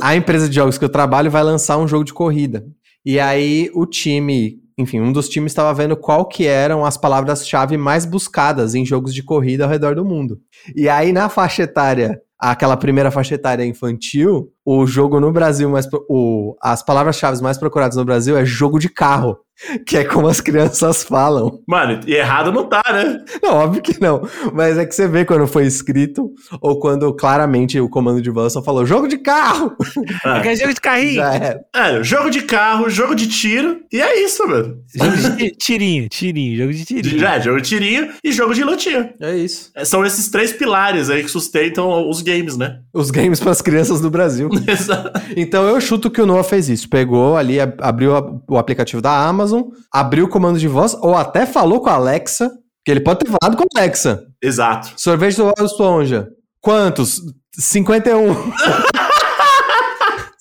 A 0.01 0.15
empresa 0.15 0.50
de 0.50 0.55
jogos 0.55 0.79
que 0.79 0.83
eu 0.83 0.89
trabalho 0.89 1.29
vai 1.29 1.43
lançar 1.43 1.77
um 1.77 1.88
jogo 1.88 2.03
de 2.03 2.13
corrida. 2.13 2.65
E 3.05 3.19
aí 3.19 3.69
o 3.75 3.86
time, 3.86 4.55
enfim, 4.81 5.00
um 5.00 5.11
dos 5.11 5.29
times 5.29 5.51
estava 5.51 5.73
vendo 5.73 5.95
qual 5.95 6.25
que 6.25 6.45
eram 6.45 6.85
as 6.85 6.97
palavras-chave 6.97 7.77
mais 7.77 8.05
buscadas 8.05 8.75
em 8.75 8.85
jogos 8.85 9.13
de 9.13 9.23
corrida 9.23 9.63
ao 9.63 9.69
redor 9.69 9.95
do 9.95 10.05
mundo. 10.05 10.39
E 10.75 10.89
aí 10.89 11.13
na 11.13 11.29
faixa 11.29 11.63
etária, 11.63 12.19
aquela 12.39 12.75
primeira 12.75 13.11
faixa 13.11 13.35
etária 13.35 13.63
infantil, 13.63 14.51
o 14.65 14.85
jogo 14.88 15.19
no 15.19 15.31
Brasil, 15.31 15.69
mais 15.69 15.88
o, 16.09 16.55
as 16.61 16.83
palavras-chave 16.83 17.41
mais 17.41 17.57
procuradas 17.57 17.95
no 17.95 18.03
Brasil 18.03 18.35
é 18.35 18.43
jogo 18.43 18.79
de 18.79 18.89
carro, 18.89 19.38
que 19.86 19.98
é 19.98 20.03
como 20.03 20.27
as 20.27 20.41
crianças 20.41 21.03
falam. 21.03 21.60
Mano, 21.68 22.00
e 22.08 22.13
errado 22.13 22.51
não 22.51 22.68
tá, 22.68 22.82
né? 22.91 23.20
Não, 23.41 23.51
óbvio 23.56 23.82
que 23.82 24.00
não. 24.01 24.22
Mas 24.53 24.77
é 24.77 24.86
que 24.86 24.94
você 24.96 25.08
vê 25.08 25.24
quando 25.25 25.48
foi 25.48 25.65
escrito 25.65 26.32
ou 26.62 26.80
quando 26.80 27.13
claramente 27.13 27.80
o 27.80 27.89
comando 27.89 28.22
de 28.22 28.30
voz 28.30 28.53
só 28.53 28.62
falou 28.63 28.86
jogo 28.86 29.08
de 29.08 29.18
carro. 29.18 29.75
Ah, 30.24 30.39
Quer 30.41 30.56
jogo 30.56 30.74
de 30.74 30.82
carrinho? 30.82 31.15
Já 31.15 31.36
é. 31.36 31.60
é, 31.75 32.03
jogo 32.03 32.30
de 32.30 32.41
carro, 32.44 32.89
jogo 32.89 33.15
de 33.15 33.27
tiro, 33.27 33.80
e 33.91 34.00
é 34.01 34.24
isso, 34.24 34.48
mano. 34.48 34.77
Jogo 34.96 35.15
de 35.18 35.36
ti- 35.38 35.56
tirinho, 35.58 36.10
tirinho, 36.10 36.58
jogo 36.58 36.74
de 36.74 36.86
tirinho. 36.86 37.20
Já, 37.20 37.39
jogo 37.39 37.62
de 37.62 37.68
tirinho 37.70 38.10
e 38.24 38.32
jogo 38.32 38.53
de 38.53 38.63
lutinha. 38.63 39.13
É 39.20 39.36
isso. 39.36 39.72
É, 39.75 39.84
São 39.84 40.06
esses 40.06 40.30
três 40.30 40.53
pilares 40.53 41.10
aí 41.10 41.24
que 41.24 41.30
sustentam 41.30 42.08
os 42.10 42.22
games, 42.22 42.56
né? 42.58 42.80
Os 42.94 43.10
games 43.12 43.39
para 43.39 43.51
as 43.51 43.62
crianças 43.62 44.00
do 44.01 44.10
Brasil. 44.10 44.50
Exato. 44.68 45.12
Então 45.36 45.68
eu 45.68 45.80
chuto 45.82 46.10
que 46.12 46.22
o 46.22 46.25
Noah 46.25 46.44
fez 46.44 46.70
isso. 46.70 46.88
Pegou 46.89 47.36
ali, 47.36 47.60
ab- 47.60 47.75
abriu 47.82 48.12
o 48.48 48.58
aplicativo 48.58 49.01
da 49.01 49.12
Amazon, 49.25 49.50
abriu 49.93 50.25
o 50.25 50.29
comando 50.29 50.60
de 50.60 50.67
voz, 50.67 50.93
ou 51.01 51.15
até 51.15 51.46
falou 51.46 51.81
com 51.81 51.89
a 51.89 51.93
Alexa, 51.93 52.51
que 52.86 52.91
ele 52.91 53.01
pode 53.01 53.20
ter 53.20 53.31
falado 53.31 53.58
com 53.58 53.63
a 53.63 53.79
Alexa. 53.79 54.24
Exato. 54.41 54.93
Sorvete 54.98 55.38
do 55.38 55.46
Bob 55.46 55.65
Esponja. 55.65 56.27
Quantos? 56.62 57.22
51. 57.58 58.34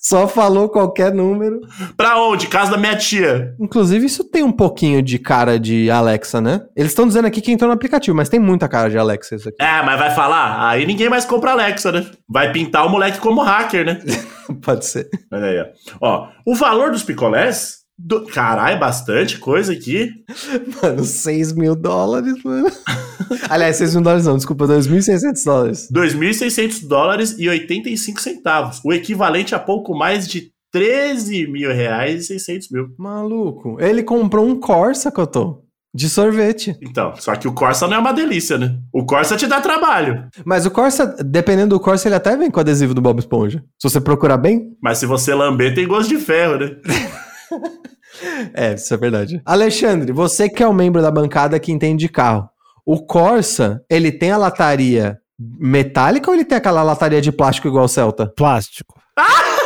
Só 0.03 0.27
falou 0.27 0.67
qualquer 0.67 1.13
número. 1.13 1.61
Pra 1.95 2.19
onde? 2.21 2.47
Casa 2.47 2.71
da 2.71 2.77
minha 2.77 2.97
tia. 2.97 3.55
Inclusive, 3.59 4.05
isso 4.05 4.23
tem 4.23 4.43
um 4.43 4.51
pouquinho 4.51 5.01
de 5.01 5.19
cara 5.19 5.59
de 5.59 5.89
Alexa, 5.91 6.41
né? 6.41 6.61
Eles 6.75 6.91
estão 6.91 7.07
dizendo 7.07 7.27
aqui 7.27 7.39
que 7.39 7.51
entrou 7.51 7.67
no 7.69 7.75
aplicativo, 7.75 8.17
mas 8.17 8.27
tem 8.27 8.39
muita 8.39 8.67
cara 8.67 8.89
de 8.89 8.97
Alexa 8.97 9.35
isso 9.35 9.47
aqui. 9.47 9.61
É, 9.61 9.81
mas 9.83 9.99
vai 9.99 10.09
falar? 10.13 10.67
Aí 10.67 10.85
ninguém 10.85 11.07
mais 11.07 11.23
compra 11.23 11.51
Alexa, 11.51 11.91
né? 11.91 12.05
Vai 12.27 12.51
pintar 12.51 12.85
o 12.85 12.89
moleque 12.89 13.19
como 13.19 13.41
hacker, 13.41 13.85
né? 13.85 14.01
Pode 14.65 14.85
ser. 14.85 15.07
Olha 15.31 15.45
aí, 15.45 15.61
ó. 15.61 15.67
Ó, 16.01 16.27
o 16.45 16.55
valor 16.55 16.91
dos 16.91 17.03
picolés. 17.03 17.80
Do... 18.03 18.25
Caralho, 18.25 18.79
bastante 18.79 19.37
coisa 19.37 19.73
aqui. 19.73 20.11
Mano, 20.81 21.03
6 21.03 21.53
mil 21.53 21.75
dólares, 21.75 22.33
mano. 22.43 22.71
Aliás, 23.49 23.75
6 23.77 23.95
mil 23.95 24.03
dólares 24.03 24.25
não, 24.25 24.35
desculpa, 24.35 24.65
2.600 24.65 25.45
dólares. 25.45 25.87
2.600 25.93 26.87
dólares 26.87 27.35
e 27.37 27.47
85 27.47 28.19
centavos. 28.21 28.81
O 28.83 28.91
equivalente 28.91 29.53
a 29.53 29.59
pouco 29.59 29.95
mais 29.95 30.27
de 30.27 30.51
13 30.71 31.47
mil 31.47 31.71
reais 31.71 32.23
e 32.23 32.27
600 32.27 32.71
mil. 32.71 32.87
Maluco. 32.97 33.77
Ele 33.79 34.01
comprou 34.01 34.47
um 34.47 34.59
Corsa, 34.59 35.11
Cotô. 35.11 35.63
De 35.93 36.07
sorvete. 36.07 36.77
Então, 36.81 37.13
só 37.17 37.35
que 37.35 37.49
o 37.49 37.53
Corsa 37.53 37.85
não 37.85 37.97
é 37.97 37.99
uma 37.99 38.13
delícia, 38.13 38.57
né? 38.57 38.77
O 38.93 39.05
Corsa 39.05 39.35
te 39.35 39.45
dá 39.45 39.59
trabalho. 39.59 40.25
Mas 40.45 40.65
o 40.65 40.71
Corsa, 40.71 41.05
dependendo 41.21 41.75
do 41.75 41.81
Corsa, 41.81 42.07
ele 42.07 42.15
até 42.15 42.37
vem 42.37 42.49
com 42.49 42.61
adesivo 42.61 42.93
do 42.93 43.01
Bob 43.01 43.19
Esponja. 43.19 43.61
Se 43.77 43.89
você 43.89 43.99
procurar 43.99 44.37
bem. 44.37 44.69
Mas 44.81 44.99
se 44.99 45.05
você 45.05 45.35
lamber, 45.35 45.75
tem 45.75 45.85
gosto 45.85 46.07
de 46.07 46.17
ferro, 46.17 46.57
né? 46.57 46.77
É, 48.53 48.73
isso 48.73 48.93
é 48.93 48.97
verdade. 48.97 49.41
Alexandre, 49.45 50.11
você 50.11 50.49
que 50.49 50.61
é 50.61 50.67
um 50.67 50.73
membro 50.73 51.01
da 51.01 51.09
bancada 51.09 51.59
que 51.59 51.71
entende 51.71 52.05
de 52.05 52.09
carro. 52.09 52.49
O 52.85 53.05
Corsa, 53.05 53.81
ele 53.89 54.11
tem 54.11 54.31
a 54.31 54.37
lataria 54.37 55.17
metálica 55.59 56.29
ou 56.29 56.35
ele 56.35 56.45
tem 56.45 56.57
aquela 56.57 56.83
lataria 56.83 57.21
de 57.21 57.31
plástico 57.31 57.67
igual 57.67 57.85
o 57.85 57.87
Celta? 57.87 58.27
Plástico. 58.27 58.95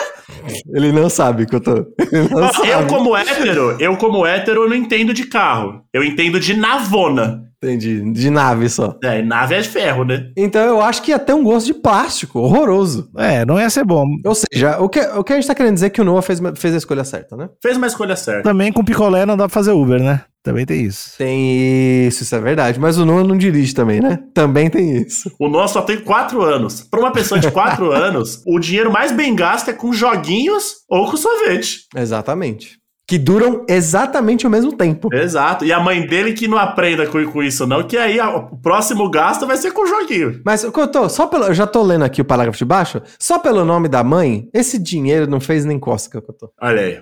Ele 0.73 0.91
não 0.91 1.09
sabe 1.09 1.45
que 1.45 1.55
eu 1.55 1.59
tô. 1.59 1.75
Sabe. 2.53 2.69
Eu, 2.69 2.87
como 2.87 3.15
hétero, 3.15 3.77
eu, 3.79 3.97
como 3.97 4.25
hétero, 4.25 4.69
não 4.69 4.75
entendo 4.75 5.13
de 5.13 5.25
carro. 5.25 5.81
Eu 5.93 6.03
entendo 6.03 6.39
de 6.39 6.55
navona. 6.55 7.43
Entendi. 7.57 8.01
De 8.11 8.29
nave 8.29 8.69
só. 8.69 8.97
É, 9.03 9.21
nave 9.21 9.55
é 9.55 9.61
de 9.61 9.69
ferro, 9.69 10.03
né? 10.03 10.31
Então 10.37 10.61
eu 10.61 10.81
acho 10.81 11.01
que 11.01 11.11
ia 11.11 11.19
ter 11.19 11.33
um 11.33 11.43
gosto 11.43 11.67
de 11.67 11.73
plástico, 11.73 12.39
horroroso. 12.39 13.09
É, 13.17 13.45
não 13.45 13.59
ia 13.59 13.69
ser 13.69 13.83
bom. 13.83 14.05
Ou 14.25 14.35
seja, 14.35 14.77
o 14.79 14.89
que, 14.89 14.99
o 14.99 15.23
que 15.23 15.33
a 15.33 15.35
gente 15.35 15.47
tá 15.47 15.55
querendo 15.55 15.75
dizer 15.75 15.87
é 15.87 15.89
que 15.89 16.01
o 16.01 16.03
Noah 16.03 16.21
fez, 16.21 16.39
fez 16.55 16.73
a 16.73 16.77
escolha 16.77 17.03
certa, 17.03 17.35
né? 17.35 17.49
Fez 17.61 17.77
uma 17.77 17.87
escolha 17.87 18.15
certa. 18.15 18.43
Também 18.43 18.71
com 18.71 18.83
picolé 18.83 19.25
não 19.25 19.37
dá 19.37 19.45
pra 19.45 19.53
fazer 19.53 19.71
Uber, 19.71 20.01
né? 20.01 20.23
Também 20.45 20.63
tem 20.63 20.83
isso. 20.85 21.17
Tem 21.17 22.05
isso, 22.07 22.21
isso 22.21 22.35
é 22.35 22.39
verdade. 22.39 22.79
Mas 22.79 22.99
o 22.99 23.05
Noah 23.05 23.27
não 23.27 23.35
dirige 23.35 23.73
também, 23.73 23.99
né? 23.99 24.19
Também 24.31 24.69
tem 24.69 25.01
isso. 25.01 25.31
O 25.39 25.49
nosso 25.49 25.73
só 25.73 25.81
tem 25.81 25.99
quatro 25.99 26.43
anos. 26.43 26.81
Pra 26.81 26.99
uma 26.99 27.11
pessoa 27.11 27.39
de 27.39 27.49
quatro 27.49 27.89
anos, 27.91 28.43
o 28.45 28.59
dinheiro 28.59 28.91
mais 28.91 29.11
bem 29.11 29.35
gasto 29.35 29.69
é 29.69 29.73
com 29.73 29.91
joguinhos 29.91 30.75
ou 30.87 31.09
com 31.09 31.17
sorvete. 31.17 31.87
Exatamente. 31.95 32.77
Que 33.07 33.19
duram 33.19 33.63
exatamente 33.69 34.47
o 34.47 34.49
mesmo 34.49 34.73
tempo. 34.73 35.09
Exato. 35.13 35.63
E 35.63 35.71
a 35.71 35.79
mãe 35.79 36.07
dele 36.07 36.33
que 36.33 36.47
não 36.47 36.57
aprenda 36.57 37.05
com, 37.05 37.23
com 37.31 37.43
isso, 37.43 37.67
não, 37.67 37.83
que 37.83 37.97
aí 37.97 38.19
ó, 38.19 38.37
o 38.37 38.57
próximo 38.57 39.09
gasto 39.09 39.45
vai 39.45 39.57
ser 39.57 39.71
com 39.71 39.85
joguinho. 39.85 40.41
Mas, 40.43 40.65
Cotô, 40.65 41.07
só 41.07 41.27
pelo. 41.27 41.45
Eu 41.45 41.53
já 41.53 41.67
tô 41.67 41.83
lendo 41.83 42.03
aqui 42.03 42.21
o 42.21 42.25
parágrafo 42.25 42.57
de 42.57 42.65
baixo. 42.65 43.01
Só 43.19 43.37
pelo 43.37 43.63
nome 43.63 43.87
da 43.87 44.03
mãe, 44.03 44.49
esse 44.53 44.79
dinheiro 44.79 45.27
não 45.27 45.39
fez 45.39 45.65
nem 45.65 45.79
cócega, 45.79 46.21
Cotô. 46.21 46.51
Olha 46.59 46.81
aí. 46.81 47.01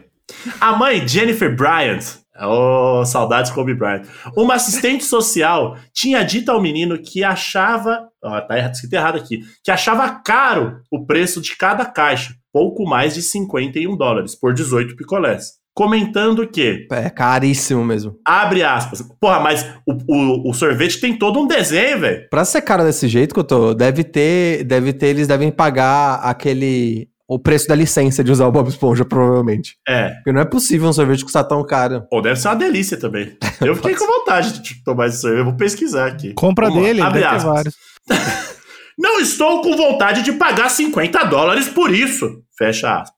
A 0.59 0.75
mãe, 0.75 1.07
Jennifer 1.07 1.55
Bryant, 1.55 2.03
oh, 2.41 3.03
saudades 3.05 3.51
Kobe 3.51 3.73
Bryant, 3.73 4.03
uma 4.35 4.55
assistente 4.55 5.03
social, 5.03 5.77
tinha 5.93 6.23
dito 6.23 6.49
ao 6.49 6.61
menino 6.61 6.97
que 7.01 7.23
achava, 7.23 8.07
ó, 8.23 8.41
tá 8.41 8.57
escrito 8.57 8.93
errado 8.93 9.17
aqui, 9.17 9.41
que 9.63 9.71
achava 9.71 10.09
caro 10.09 10.79
o 10.91 11.05
preço 11.05 11.41
de 11.41 11.55
cada 11.55 11.85
caixa, 11.85 12.33
pouco 12.51 12.85
mais 12.85 13.13
de 13.13 13.21
51 13.21 13.95
dólares, 13.95 14.35
por 14.35 14.53
18 14.53 14.95
picolés. 14.95 15.62
Comentando 15.75 16.47
que, 16.47 16.87
É 16.91 17.09
caríssimo 17.09 17.83
mesmo. 17.83 18.15
abre 18.25 18.61
aspas, 18.63 19.01
porra, 19.19 19.39
mas 19.39 19.65
o, 19.87 19.93
o, 20.07 20.49
o 20.51 20.53
sorvete 20.53 20.99
tem 20.99 21.17
todo 21.17 21.39
um 21.41 21.47
desenho, 21.47 21.99
velho. 21.99 22.27
Pra 22.29 22.45
ser 22.45 22.61
cara 22.61 22.83
desse 22.83 23.07
jeito, 23.07 23.33
Cotô, 23.33 23.73
deve 23.73 24.03
ter. 24.03 24.63
Deve 24.65 24.93
ter. 24.93 25.07
Eles 25.07 25.27
devem 25.27 25.51
pagar 25.51 26.15
aquele. 26.23 27.07
O 27.27 27.39
preço 27.39 27.67
da 27.67 27.73
licença 27.73 28.23
de 28.23 28.31
usar 28.31 28.45
o 28.45 28.51
Bob 28.51 28.67
Esponja, 28.67 29.03
provavelmente. 29.05 29.75
É, 29.87 30.09
Porque 30.09 30.31
não 30.31 30.41
é 30.41 30.45
possível 30.45 30.89
um 30.89 30.93
sorvete 30.93 31.23
custar 31.23 31.47
tão 31.47 31.65
caro. 31.65 32.03
ou 32.11 32.21
deve 32.21 32.35
ser 32.39 32.49
uma 32.49 32.55
delícia 32.55 32.97
também. 32.97 33.35
Eu 33.61 33.75
fiquei 33.75 33.95
com 33.95 34.05
vontade 34.05 34.59
de 34.61 34.83
tomar 34.83 35.07
esse 35.07 35.21
sorvete, 35.21 35.39
eu 35.39 35.45
vou 35.45 35.55
pesquisar 35.55 36.05
aqui. 36.07 36.33
Compra 36.33 36.67
Vamos 36.67 36.81
lá, 36.81 36.87
dele, 36.87 37.01
abre 37.01 37.23
aspas. 37.23 37.43
vários. 37.43 37.75
Não 38.99 39.19
estou 39.19 39.61
com 39.61 39.75
vontade 39.75 40.21
de 40.21 40.33
pagar 40.33 40.69
50 40.69 41.23
dólares 41.23 41.67
por 41.69 41.91
isso. 41.91 42.29
Fecha 42.57 42.99
aspas. 43.01 43.17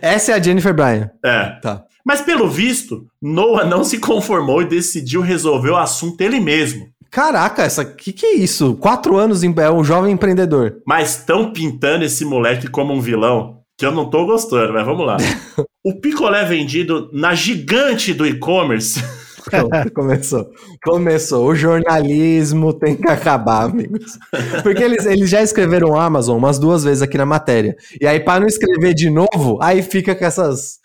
Essa 0.00 0.32
é 0.32 0.34
a 0.36 0.40
Jennifer 0.42 0.72
Bryan. 0.72 1.10
É. 1.24 1.58
Tá. 1.60 1.82
Mas 2.04 2.20
pelo 2.20 2.48
visto, 2.48 3.06
Noah 3.20 3.64
não 3.64 3.84
se 3.84 3.98
conformou 3.98 4.62
e 4.62 4.66
decidiu 4.68 5.20
resolver 5.20 5.70
o 5.70 5.76
assunto 5.76 6.20
ele 6.20 6.40
mesmo. 6.40 6.88
Caraca, 7.10 7.62
essa. 7.64 7.84
Que 7.84 8.12
que 8.12 8.24
é 8.24 8.34
isso? 8.36 8.74
Quatro 8.76 9.16
anos 9.16 9.42
em- 9.42 9.54
é 9.58 9.70
um 9.70 9.82
jovem 9.84 10.12
empreendedor. 10.12 10.76
Mas 10.86 11.18
estão 11.18 11.52
pintando 11.52 12.04
esse 12.04 12.24
moleque 12.24 12.68
como 12.68 12.92
um 12.92 13.00
vilão 13.00 13.58
que 13.76 13.84
eu 13.84 13.90
não 13.92 14.08
tô 14.08 14.26
gostando, 14.26 14.72
mas 14.72 14.84
vamos 14.86 15.06
lá. 15.06 15.16
O 15.82 15.98
picolé 15.98 16.44
vendido 16.44 17.08
na 17.10 17.34
gigante 17.34 18.12
do 18.12 18.26
e-commerce. 18.26 19.02
Pronto, 19.50 19.92
começou. 19.94 20.50
Começou. 20.82 21.46
O 21.48 21.54
jornalismo 21.54 22.72
tem 22.72 22.96
que 22.96 23.08
acabar, 23.08 23.64
amigos. 23.64 24.18
Porque 24.62 24.82
eles, 24.82 25.04
eles 25.06 25.28
já 25.28 25.42
escreveram 25.42 25.98
Amazon 25.98 26.38
umas 26.38 26.58
duas 26.58 26.84
vezes 26.84 27.02
aqui 27.02 27.18
na 27.18 27.26
matéria. 27.26 27.76
E 28.00 28.06
aí, 28.06 28.20
para 28.20 28.40
não 28.40 28.46
escrever 28.46 28.94
de 28.94 29.10
novo, 29.10 29.58
aí 29.60 29.82
fica 29.82 30.14
com 30.14 30.24
essas. 30.24 30.78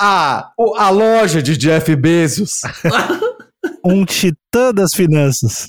Ah, 0.00 0.50
o- 0.58 0.74
a 0.76 0.90
loja 0.90 1.42
de 1.42 1.56
Jeff 1.56 1.94
Bezos. 1.96 2.60
Um 3.84 4.04
titã 4.04 4.72
das 4.74 4.90
finanças. 4.94 5.68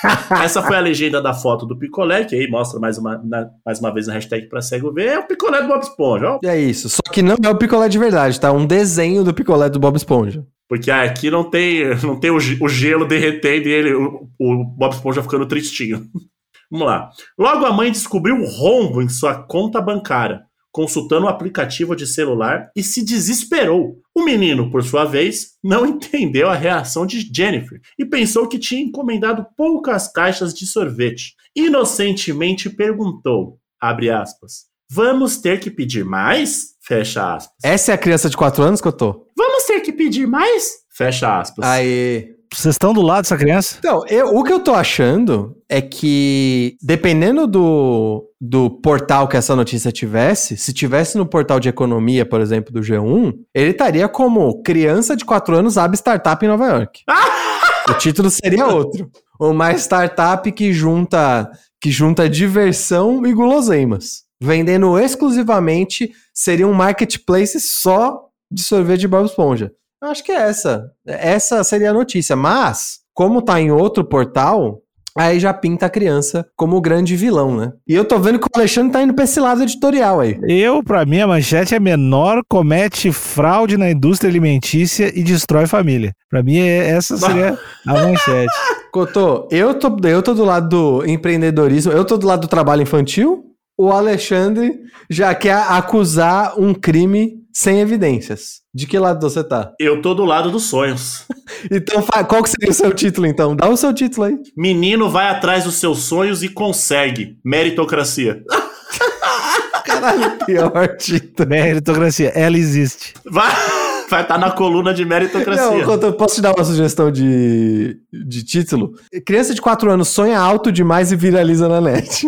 Essa 0.42 0.62
foi 0.62 0.76
a 0.76 0.80
legenda 0.80 1.20
da 1.20 1.34
foto 1.34 1.66
do 1.66 1.78
picolé, 1.78 2.24
que 2.24 2.34
aí 2.34 2.48
mostra 2.50 2.80
mais 2.80 2.96
uma, 2.96 3.18
na- 3.22 3.48
mais 3.64 3.78
uma 3.80 3.92
vez 3.92 4.08
a 4.08 4.14
hashtag 4.14 4.48
pra 4.48 4.62
cego 4.62 4.92
ver. 4.92 5.08
É 5.08 5.18
o 5.18 5.26
picolé 5.26 5.60
do 5.60 5.68
Bob 5.68 5.82
Esponja, 5.82 6.30
ó. 6.32 6.38
E 6.42 6.46
é 6.48 6.58
isso. 6.58 6.88
Só 6.88 7.02
que 7.12 7.20
não 7.22 7.36
é 7.42 7.48
o 7.50 7.56
picolé 7.58 7.86
de 7.88 7.98
verdade, 7.98 8.40
tá? 8.40 8.50
Um 8.50 8.64
desenho 8.64 9.22
do 9.22 9.34
picolé 9.34 9.68
do 9.68 9.78
Bob 9.78 9.94
Esponja. 9.96 10.42
Porque 10.70 10.88
aqui 10.88 11.32
não 11.32 11.42
tem, 11.42 11.82
não 12.06 12.18
tem 12.20 12.30
o, 12.30 12.38
ge- 12.38 12.56
o 12.62 12.68
gelo 12.68 13.04
derretendo 13.04 13.68
e 13.68 13.72
ele, 13.72 13.92
o, 13.92 14.28
o 14.38 14.64
Bob 14.64 14.92
Esponja 14.94 15.20
ficando 15.20 15.44
tristinho. 15.44 16.06
Vamos 16.70 16.86
lá. 16.86 17.10
Logo 17.36 17.66
a 17.66 17.72
mãe 17.72 17.90
descobriu 17.90 18.36
um 18.36 18.46
rombo 18.46 19.02
em 19.02 19.08
sua 19.08 19.34
conta 19.42 19.80
bancária, 19.80 20.42
consultando 20.70 21.26
o 21.26 21.28
aplicativo 21.28 21.96
de 21.96 22.06
celular 22.06 22.70
e 22.76 22.84
se 22.84 23.04
desesperou. 23.04 23.96
O 24.14 24.22
menino, 24.24 24.70
por 24.70 24.84
sua 24.84 25.04
vez, 25.04 25.54
não 25.64 25.84
entendeu 25.84 26.48
a 26.48 26.54
reação 26.54 27.04
de 27.04 27.28
Jennifer 27.34 27.80
e 27.98 28.04
pensou 28.04 28.46
que 28.46 28.56
tinha 28.56 28.80
encomendado 28.80 29.44
poucas 29.56 30.06
caixas 30.12 30.54
de 30.54 30.64
sorvete. 30.64 31.34
Inocentemente 31.56 32.70
perguntou, 32.70 33.58
abre 33.80 34.08
aspas, 34.08 34.66
vamos 34.88 35.38
ter 35.38 35.58
que 35.58 35.68
pedir 35.72 36.04
mais? 36.04 36.70
Fecha 36.86 37.34
aspas. 37.34 37.52
Essa 37.64 37.90
é 37.90 37.94
a 37.94 37.98
criança 37.98 38.30
de 38.30 38.36
4 38.36 38.62
anos 38.62 38.80
que 38.80 38.86
eu 38.86 38.92
tô? 38.92 39.26
Vamos 39.36 39.49
ter 39.70 39.80
que 39.80 39.92
pedir 39.92 40.26
mais? 40.26 40.70
Fecha 40.90 41.38
aspas. 41.38 41.64
Aí. 41.66 42.34
Vocês 42.52 42.74
estão 42.74 42.92
do 42.92 43.00
lado 43.00 43.22
dessa 43.22 43.36
criança? 43.36 43.76
Então, 43.78 44.04
eu- 44.08 44.34
o 44.36 44.42
que 44.42 44.52
eu 44.52 44.58
tô 44.58 44.74
achando 44.74 45.56
é 45.68 45.80
que, 45.80 46.76
dependendo 46.82 47.46
do, 47.46 48.28
do 48.40 48.68
portal 48.68 49.28
que 49.28 49.36
essa 49.36 49.54
notícia 49.54 49.92
tivesse, 49.92 50.56
se 50.56 50.72
tivesse 50.72 51.16
no 51.16 51.24
portal 51.24 51.60
de 51.60 51.68
economia, 51.68 52.26
por 52.26 52.40
exemplo, 52.40 52.72
do 52.72 52.80
G1, 52.80 53.34
ele 53.54 53.70
estaria 53.70 54.08
como 54.08 54.60
criança 54.64 55.14
de 55.14 55.24
4 55.24 55.56
anos 55.58 55.78
abre 55.78 55.96
startup 55.96 56.44
em 56.44 56.48
Nova 56.48 56.66
York. 56.66 57.02
o 57.88 57.94
título 57.94 58.28
seria 58.28 58.66
outro. 58.66 59.08
Uma 59.38 59.70
startup 59.74 60.50
que 60.50 60.72
junta, 60.72 61.48
que 61.80 61.92
junta 61.92 62.28
diversão 62.28 63.24
e 63.24 63.32
guloseimas. 63.32 64.24
Vendendo 64.42 64.98
exclusivamente, 64.98 66.10
seria 66.34 66.66
um 66.66 66.74
marketplace 66.74 67.60
só 67.60 68.26
de 68.50 68.62
sorvete 68.62 69.00
de 69.00 69.08
Bob 69.08 69.26
Esponja. 69.26 69.72
Eu 70.02 70.08
acho 70.08 70.24
que 70.24 70.32
é 70.32 70.36
essa. 70.48 70.90
Essa 71.06 71.62
seria 71.62 71.90
a 71.90 71.94
notícia. 71.94 72.34
Mas, 72.34 73.00
como 73.14 73.42
tá 73.42 73.60
em 73.60 73.70
outro 73.70 74.02
portal, 74.04 74.78
aí 75.16 75.38
já 75.38 75.52
pinta 75.52 75.86
a 75.86 75.90
criança 75.90 76.46
como 76.56 76.76
o 76.76 76.80
grande 76.80 77.14
vilão, 77.16 77.54
né? 77.54 77.72
E 77.86 77.94
eu 77.94 78.04
tô 78.04 78.18
vendo 78.18 78.38
que 78.38 78.46
o 78.46 78.58
Alexandre 78.58 78.92
tá 78.92 79.02
indo 79.02 79.12
pra 79.12 79.24
esse 79.24 79.38
lado 79.38 79.62
editorial 79.62 80.20
aí. 80.20 80.38
Eu, 80.48 80.82
pra 80.82 81.04
mim, 81.04 81.20
a 81.20 81.26
manchete 81.26 81.74
é 81.74 81.80
menor 81.80 82.40
comete 82.48 83.12
fraude 83.12 83.76
na 83.76 83.90
indústria 83.90 84.30
alimentícia 84.30 85.12
e 85.14 85.22
destrói 85.22 85.66
família. 85.66 86.12
Pra 86.30 86.42
mim, 86.42 86.58
é- 86.58 86.88
essa 86.90 87.18
seria 87.18 87.58
a 87.86 87.92
manchete. 87.92 88.52
Cotô, 88.90 89.46
eu 89.52 89.74
tô, 89.74 89.96
eu 90.08 90.22
tô 90.22 90.32
do 90.34 90.44
lado 90.44 90.68
do 91.00 91.06
empreendedorismo, 91.06 91.92
eu 91.92 92.04
tô 92.04 92.16
do 92.16 92.26
lado 92.26 92.40
do 92.42 92.48
trabalho 92.48 92.82
infantil. 92.82 93.44
O 93.78 93.90
Alexandre 93.92 94.78
já 95.08 95.34
quer 95.34 95.54
acusar 95.68 96.58
um 96.58 96.74
crime 96.74 97.39
sem 97.52 97.80
evidências. 97.80 98.60
De 98.72 98.86
que 98.86 98.98
lado 98.98 99.20
você 99.20 99.42
tá? 99.42 99.72
Eu 99.78 100.00
tô 100.00 100.14
do 100.14 100.24
lado 100.24 100.50
dos 100.50 100.64
sonhos. 100.64 101.24
Então, 101.70 102.02
qual 102.26 102.42
que 102.42 102.48
seria 102.48 102.70
o 102.70 102.74
seu 102.74 102.94
título, 102.94 103.26
então? 103.26 103.54
Dá 103.56 103.68
o 103.68 103.76
seu 103.76 103.92
título 103.92 104.28
aí. 104.28 104.38
Menino 104.56 105.10
vai 105.10 105.28
atrás 105.28 105.64
dos 105.64 105.74
seus 105.74 105.98
sonhos 105.98 106.42
e 106.44 106.48
consegue. 106.48 107.36
Meritocracia. 107.44 108.42
Caralho, 109.84 110.38
pior 110.46 110.96
título. 110.96 111.48
Meritocracia, 111.48 112.28
ela 112.28 112.56
existe. 112.56 113.14
Vai 113.28 113.52
vai 114.10 114.22
estar 114.22 114.38
na 114.38 114.50
coluna 114.50 114.92
de 114.92 115.04
meritocracia. 115.04 115.78
Não, 115.78 115.84
Cotô, 115.84 116.12
posso 116.12 116.34
te 116.34 116.42
dar 116.42 116.52
uma 116.52 116.64
sugestão 116.64 117.10
de, 117.10 117.98
de 118.12 118.44
título? 118.44 118.92
Criança 119.24 119.54
de 119.54 119.62
4 119.62 119.90
anos 119.90 120.08
sonha 120.08 120.38
alto 120.38 120.72
demais 120.72 121.12
e 121.12 121.16
viraliza 121.16 121.68
na 121.68 121.80
net. 121.80 122.26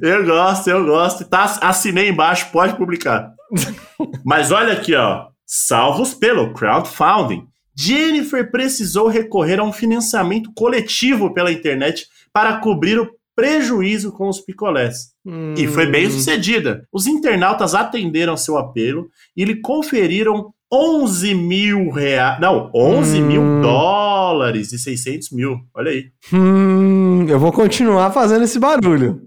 Eu 0.00 0.24
gosto, 0.24 0.68
eu 0.68 0.84
gosto. 0.84 1.24
Tá, 1.24 1.44
assinei 1.62 2.08
embaixo, 2.10 2.50
pode 2.52 2.76
publicar. 2.76 3.32
Mas 4.24 4.50
olha 4.50 4.72
aqui, 4.74 4.94
ó. 4.94 5.26
Salvos 5.46 6.12
pelo 6.14 6.52
crowdfunding. 6.52 7.44
Jennifer 7.74 8.50
precisou 8.50 9.08
recorrer 9.08 9.60
a 9.60 9.64
um 9.64 9.72
financiamento 9.72 10.50
coletivo 10.54 11.32
pela 11.32 11.52
internet 11.52 12.06
para 12.32 12.58
cobrir 12.58 12.98
o 12.98 13.08
prejuízo 13.34 14.10
com 14.12 14.28
os 14.28 14.40
picolés. 14.40 15.12
E 15.56 15.66
foi 15.68 15.86
bem 15.86 16.06
Hum. 16.08 16.10
sucedida. 16.10 16.84
Os 16.92 17.06
internautas 17.06 17.74
atenderam 17.74 18.36
seu 18.36 18.58
apelo 18.58 19.08
e 19.36 19.44
lhe 19.44 19.60
conferiram 19.60 20.52
11 20.70 21.34
mil 21.34 21.90
reais. 21.90 22.40
Não, 22.40 22.68
11 22.74 23.20
mil 23.22 23.40
Hum. 23.40 23.60
dólares 23.62 24.72
e 24.72 24.78
600 24.78 25.30
mil. 25.30 25.56
Olha 25.72 25.90
aí. 25.92 26.06
Hum, 26.32 27.26
eu 27.28 27.38
vou 27.38 27.52
continuar 27.52 28.10
fazendo 28.10 28.42
esse 28.44 28.58
barulho. 28.58 29.22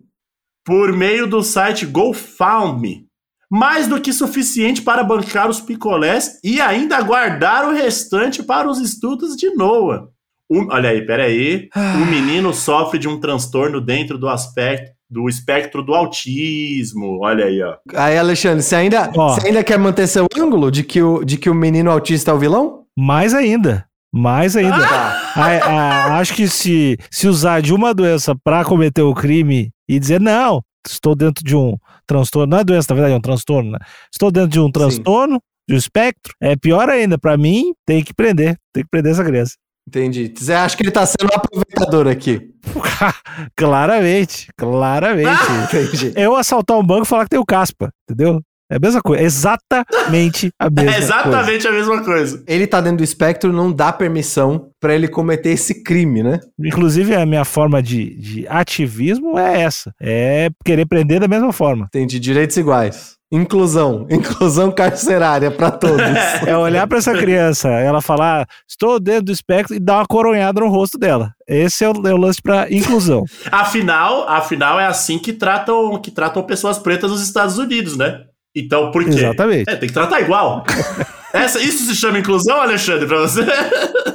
Por 0.71 0.93
meio 0.93 1.27
do 1.27 1.43
site 1.43 1.85
GoFundMe. 1.85 3.05
Mais 3.51 3.87
do 3.87 3.99
que 3.99 4.13
suficiente 4.13 4.81
para 4.81 5.03
bancar 5.03 5.49
os 5.49 5.59
picolés 5.59 6.39
e 6.41 6.61
ainda 6.61 7.01
guardar 7.01 7.67
o 7.67 7.73
restante 7.73 8.41
para 8.41 8.69
os 8.69 8.79
estudos 8.79 9.35
de 9.35 9.53
Noah. 9.53 10.05
Um- 10.49 10.67
olha 10.71 10.89
aí, 10.91 11.05
peraí. 11.05 11.67
O 11.75 12.05
menino 12.05 12.53
sofre 12.53 12.97
de 12.97 13.09
um 13.09 13.19
transtorno 13.19 13.81
dentro 13.81 14.17
do 14.17 14.29
aspecto 14.29 14.91
do 15.09 15.27
espectro 15.27 15.83
do 15.83 15.93
autismo. 15.93 17.19
Olha 17.21 17.43
aí, 17.43 17.61
ó. 17.61 17.75
Aí, 17.93 18.17
Alexandre, 18.17 18.63
você 18.63 18.75
ainda, 18.77 19.11
Ó. 19.13 19.33
você 19.33 19.47
ainda 19.47 19.61
quer 19.65 19.77
manter 19.77 20.07
seu 20.07 20.25
ângulo 20.37 20.71
de 20.71 20.83
que, 20.85 21.01
o, 21.01 21.25
de 21.25 21.37
que 21.37 21.49
o 21.49 21.53
menino 21.53 21.91
autista 21.91 22.31
é 22.31 22.33
o 22.33 22.39
vilão? 22.39 22.83
Mais 22.97 23.33
ainda. 23.33 23.85
Mais 24.13 24.55
ainda. 24.55 24.79
Tá. 24.79 25.33
A- 25.35 25.69
a- 25.69 26.17
acho 26.19 26.33
que 26.33 26.47
se, 26.47 26.97
se 27.09 27.27
usar 27.27 27.61
de 27.61 27.73
uma 27.73 27.93
doença 27.93 28.33
pra 28.41 28.63
cometer 28.63 29.01
o 29.01 29.13
crime 29.13 29.69
e 29.91 29.99
dizer, 29.99 30.21
não, 30.21 30.63
estou 30.87 31.13
dentro 31.13 31.43
de 31.43 31.53
um 31.53 31.77
transtorno, 32.07 32.49
não 32.49 32.59
é 32.59 32.63
doença, 32.63 32.87
na 32.89 32.95
verdade, 32.95 33.13
é 33.13 33.17
um 33.17 33.21
transtorno, 33.21 33.71
né? 33.71 33.79
Estou 34.09 34.31
dentro 34.31 34.49
de 34.49 34.59
um 34.61 34.71
transtorno, 34.71 35.41
de 35.67 35.75
um 35.75 35.77
espectro, 35.77 36.33
é 36.39 36.55
pior 36.55 36.89
ainda. 36.89 37.17
Pra 37.17 37.35
mim, 37.35 37.73
tem 37.85 38.01
que 38.01 38.13
prender, 38.13 38.57
tem 38.73 38.83
que 38.83 38.89
prender 38.89 39.11
essa 39.11 39.23
criança. 39.23 39.55
Entendi. 39.85 40.33
Você 40.33 40.53
acha 40.53 40.77
que 40.77 40.83
ele 40.83 40.91
tá 40.91 41.05
sendo 41.05 41.29
um 41.29 41.35
aproveitador 41.35 42.07
aqui? 42.07 42.53
claramente, 43.53 44.47
claramente. 44.55 45.27
Entendi. 45.67 46.13
Eu 46.15 46.37
assaltar 46.37 46.77
um 46.77 46.85
banco 46.85 47.03
e 47.03 47.07
falar 47.07 47.25
que 47.25 47.31
tem 47.31 47.39
o 47.39 47.45
caspa, 47.45 47.91
entendeu? 48.09 48.41
É 48.71 48.77
a 48.77 48.79
mesma 48.79 49.01
coisa, 49.01 49.21
exatamente 49.21 50.49
a 50.57 50.69
mesma 50.71 50.91
É 50.91 50.93
coisa. 50.93 50.97
exatamente 51.05 51.67
a 51.67 51.71
mesma 51.71 52.03
coisa. 52.03 52.43
Ele 52.47 52.65
tá 52.65 52.79
dentro 52.79 52.99
do 52.99 53.03
espectro, 53.03 53.51
não 53.51 53.71
dá 53.71 53.91
permissão 53.91 54.69
pra 54.79 54.95
ele 54.95 55.07
cometer 55.07 55.49
esse 55.49 55.83
crime, 55.83 56.23
né? 56.23 56.39
Inclusive, 56.63 57.13
a 57.15 57.25
minha 57.25 57.43
forma 57.45 57.83
de, 57.83 58.15
de 58.15 58.47
ativismo 58.47 59.37
é 59.37 59.61
essa. 59.61 59.93
É 60.01 60.49
querer 60.63 60.85
prender 60.85 61.19
da 61.19 61.27
mesma 61.27 61.51
forma. 61.51 61.85
Entendi. 61.87 62.19
Direitos 62.19 62.55
iguais. 62.57 63.19
Inclusão. 63.33 64.07
Inclusão 64.11 64.71
carcerária 64.71 65.51
pra 65.51 65.71
todos. 65.71 66.01
É 66.47 66.55
olhar 66.57 66.87
pra 66.87 66.97
essa 66.97 67.13
criança, 67.13 67.69
ela 67.69 68.01
falar, 68.01 68.45
estou 68.67 68.99
dentro 68.99 69.25
do 69.25 69.31
espectro 69.31 69.75
e 69.75 69.79
dar 69.79 69.97
uma 69.99 70.05
coronhada 70.07 70.59
no 70.59 70.67
rosto 70.69 70.97
dela. 70.97 71.31
Esse 71.47 71.83
é 71.85 71.89
o, 71.89 72.07
é 72.07 72.13
o 72.13 72.17
lance 72.17 72.41
pra 72.41 72.67
inclusão. 72.71 73.23
Afinal, 73.51 74.27
afinal 74.27 74.79
é 74.79 74.85
assim 74.85 75.19
que 75.19 75.33
tratam, 75.33 75.99
que 76.01 76.09
tratam 76.11 76.41
pessoas 76.43 76.77
pretas 76.79 77.11
nos 77.11 77.21
Estados 77.21 77.57
Unidos, 77.57 77.95
né? 77.95 78.21
Então, 78.55 78.91
por 78.91 79.03
quê? 79.03 79.11
Exatamente. 79.11 79.69
É, 79.69 79.75
tem 79.75 79.87
que 79.87 79.93
tratar 79.93 80.21
igual. 80.21 80.63
Essa, 81.33 81.59
isso 81.59 81.85
se 81.85 81.95
chama 81.95 82.19
inclusão, 82.19 82.59
Alexandre, 82.59 83.07
pra 83.07 83.19
você? 83.19 83.45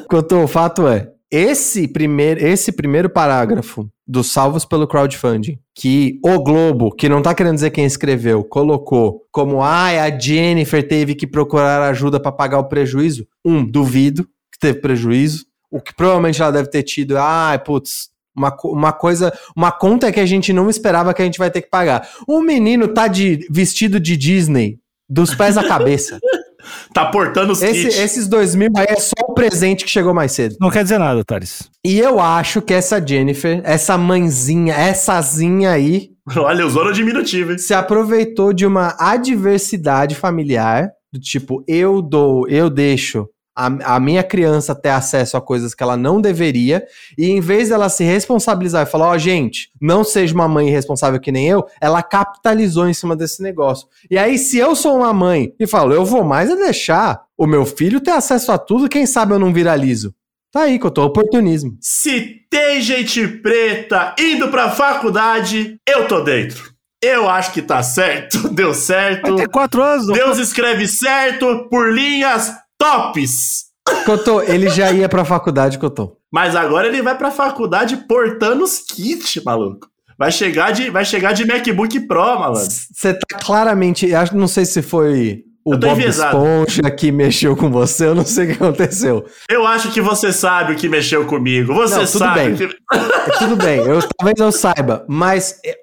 Quanto 0.09 0.37
o 0.37 0.47
fato 0.47 0.87
é, 0.87 1.11
esse 1.31 1.89
primeiro, 1.89 2.45
esse 2.47 2.71
primeiro 2.71 3.09
parágrafo 3.09 3.89
dos 4.07 4.31
salvos 4.31 4.65
pelo 4.65 4.87
crowdfunding, 4.87 5.59
que 5.75 6.21
o 6.25 6.39
Globo, 6.43 6.93
que 6.93 7.09
não 7.09 7.21
tá 7.21 7.35
querendo 7.35 7.55
dizer 7.55 7.71
quem 7.71 7.85
escreveu, 7.85 8.45
colocou 8.45 9.23
como 9.33 9.63
ai, 9.63 9.99
a 9.99 10.17
Jennifer 10.17 10.87
teve 10.87 11.15
que 11.15 11.27
procurar 11.27 11.83
ajuda 11.89 12.21
pra 12.21 12.31
pagar 12.31 12.59
o 12.59 12.69
prejuízo. 12.69 13.27
Um, 13.45 13.65
duvido 13.65 14.25
que 14.53 14.59
teve 14.61 14.81
prejuízo. 14.81 15.45
O 15.71 15.81
que 15.81 15.93
provavelmente 15.95 16.41
ela 16.41 16.53
deve 16.53 16.71
ter 16.71 16.85
tido, 16.85 17.19
ai, 17.19 17.59
putz, 17.59 18.11
uma, 18.37 18.55
uma 18.65 18.93
coisa, 18.93 19.33
uma 19.57 19.73
conta 19.73 20.13
que 20.13 20.21
a 20.21 20.27
gente 20.27 20.53
não 20.53 20.69
esperava 20.71 21.15
que 21.15 21.23
a 21.23 21.25
gente 21.25 21.39
vai 21.39 21.51
ter 21.51 21.63
que 21.63 21.71
pagar. 21.71 22.09
O 22.29 22.41
menino 22.43 22.89
tá 22.89 23.09
de 23.09 23.47
vestido 23.51 23.99
de 23.99 24.17
Disney, 24.17 24.79
dos 25.09 25.35
pés 25.35 25.57
à 25.57 25.65
cabeça. 25.67 26.19
Tá 26.93 27.07
portando 27.07 27.53
os 27.53 27.63
Esse- 27.63 27.83
kits. 27.85 27.97
esses 27.97 28.27
dois 28.27 28.57
mil 28.57 28.71
aí 28.77 28.87
é 28.89 28.97
só 28.97 29.13
o 29.29 29.35
presente 29.35 29.85
que 29.85 29.91
chegou 29.91 30.13
mais 30.13 30.33
cedo. 30.33 30.57
Não 30.61 30.69
quer 30.69 30.83
dizer 30.83 30.99
nada, 30.99 31.25
Thales. 31.25 31.71
E 31.85 31.97
eu 32.01 32.19
acho 32.19 32.61
que 32.61 32.75
essa 32.75 33.01
Jennifer, 33.01 33.61
essa 33.65 33.97
mãezinha, 33.97 34.75
essazinha 34.91 35.71
aí, 35.71 36.09
Olha, 36.37 36.67
usou 36.67 36.85
no 36.85 36.93
diminutivo, 36.93 37.53
hein? 37.53 37.59
se 37.59 37.73
aproveitou 37.73 38.53
de 38.53 38.67
uma 38.67 38.97
adversidade 38.99 40.17
familiar, 40.17 40.91
do 41.13 41.21
tipo, 41.21 41.63
eu 41.69 42.03
dou, 42.03 42.49
eu 42.49 42.69
deixo 42.69 43.29
a, 43.57 43.95
a 43.97 44.01
minha 44.01 44.23
criança 44.23 44.75
ter 44.75 44.91
acesso 44.91 45.37
a 45.37 45.41
coisas 45.41 45.75
que 45.75 45.83
ela 45.83 45.97
não 45.97 46.21
deveria, 46.21 46.85
e 47.17 47.31
em 47.31 47.41
vez 47.41 47.71
dela 47.71 47.89
se 47.89 48.05
responsabilizar 48.05 48.87
e 48.87 48.91
falar, 48.91 49.09
ó, 49.09 49.17
gente, 49.19 49.71
não 49.81 50.05
seja 50.05 50.35
uma 50.35 50.47
mãe 50.47 50.69
irresponsável 50.69 51.19
que 51.19 51.33
nem 51.33 51.49
eu, 51.49 51.65
ela 51.81 52.03
capitalizou 52.03 52.89
em 52.89 52.95
cima 52.95 53.17
desse 53.17 53.43
negócio. 53.43 53.89
E 54.11 54.19
aí, 54.19 54.37
se 54.37 54.59
eu 54.59 54.77
sou 54.77 54.99
uma 54.99 55.13
mãe 55.13 55.55
e 55.59 55.67
falo, 55.67 55.95
eu 55.95 56.05
vou 56.05 56.23
mais 56.23 56.51
é 56.51 56.57
deixar 56.57 57.23
o 57.37 57.47
meu 57.47 57.65
filho 57.65 58.01
ter 58.01 58.11
acesso 58.13 58.53
a 58.53 58.59
tudo, 58.59 58.89
quem 58.89 59.07
sabe 59.07 59.33
eu 59.33 59.39
não 59.39 59.53
viralizo. 59.53 60.15
Tá 60.53 60.63
aí 60.63 60.79
que 60.79 60.87
eu 60.87 60.91
tô 60.91 61.05
oportunismo. 61.05 61.77
Se 61.81 62.41
tem 62.51 62.81
gente 62.81 63.27
preta 63.29 64.15
indo 64.19 64.49
pra 64.49 64.71
faculdade, 64.71 65.77
eu 65.87 66.07
tô 66.09 66.21
dentro. 66.23 66.75
Eu 67.03 67.29
acho 67.29 67.53
que 67.53 67.61
tá 67.61 67.83
certo, 67.83 68.49
deu 68.55 68.73
certo. 68.73 69.29
Vai 69.35 69.45
ter 69.45 69.49
quatro 69.51 69.83
anos. 69.83 70.07
não- 70.07 70.15
Deus 70.15 70.39
escreve 70.39 70.89
certo 70.89 71.69
por 71.69 71.93
linhas 71.93 72.51
tops. 72.79 73.67
Cotô, 74.05 74.43
ele 74.43 74.69
já 74.69 74.91
ia 74.93 75.09
pra 75.09 75.25
faculdade, 75.25 75.79
Cotô. 75.79 76.17
Mas 76.33 76.57
agora 76.57 76.89
ele 76.89 77.03
vai 77.03 77.17
pra 77.17 77.31
faculdade 77.31 77.97
portando 78.09 78.65
os 78.65 78.79
kits, 78.81 79.43
maluco. 79.45 79.89
Vai 80.19 80.33
chegar 80.33 80.73
de, 80.73 80.91
vai 80.91 81.05
chegar 81.05 81.33
de 81.33 81.47
MacBook 81.47 82.01
Pro, 82.07 82.39
malandro. 82.41 82.69
Você 82.93 83.15
tá 83.15 83.39
claramente. 83.39 84.09
Não 84.33 84.49
sei 84.49 84.65
se 84.65 84.83
foi 84.83 85.45
o 85.65 85.73
Bob 85.77 85.89
enviesado. 85.93 86.37
Esponja 86.39 86.91
que 86.91 87.13
mexeu 87.13 87.55
com 87.57 87.71
você, 87.71 88.07
eu 88.07 88.15
não 88.15 88.25
sei 88.25 88.45
o 88.45 88.49
que 88.49 88.63
aconteceu. 88.63 89.25
Eu 89.49 89.67
acho 89.67 89.93
que 89.93 90.01
você 90.01 90.33
sabe 90.33 90.73
o 90.73 90.77
que 90.77 90.89
mexeu 90.89 91.27
comigo. 91.27 91.75
Você 91.75 91.97
Não, 91.97 92.05
tudo 92.07 92.19
sabe. 92.19 92.41
bem. 92.41 92.57
que- 92.57 92.77
É, 92.95 93.39
Tudo 93.39 93.57
bem, 93.57 93.79
eu 93.81 94.01
talvez 94.17 94.39
eu 94.39 94.51
saiba, 94.53 95.05
mas 95.09 95.61
é, 95.65 95.77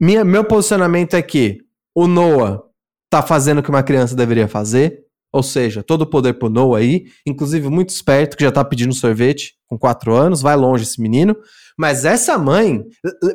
minha, 0.00 0.24
meu 0.24 0.44
posicionamento 0.44 1.14
é 1.14 1.22
que 1.22 1.58
o 1.94 2.06
Noah 2.06 2.62
tá 3.10 3.22
fazendo 3.22 3.58
o 3.58 3.62
que 3.62 3.70
uma 3.70 3.82
criança 3.82 4.14
deveria 4.14 4.46
fazer, 4.46 5.00
ou 5.32 5.42
seja, 5.42 5.82
todo 5.82 6.02
o 6.02 6.06
poder 6.06 6.34
pro 6.34 6.50
Noah 6.50 6.80
aí, 6.80 7.06
inclusive 7.24 7.68
muito 7.68 7.90
esperto, 7.90 8.36
que 8.36 8.42
já 8.44 8.50
tá 8.50 8.64
pedindo 8.64 8.92
sorvete 8.92 9.54
com 9.66 9.78
quatro 9.78 10.14
anos, 10.14 10.42
vai 10.42 10.56
longe 10.56 10.82
esse 10.82 11.00
menino. 11.00 11.36
Mas 11.78 12.04
essa 12.04 12.36
mãe, 12.36 12.84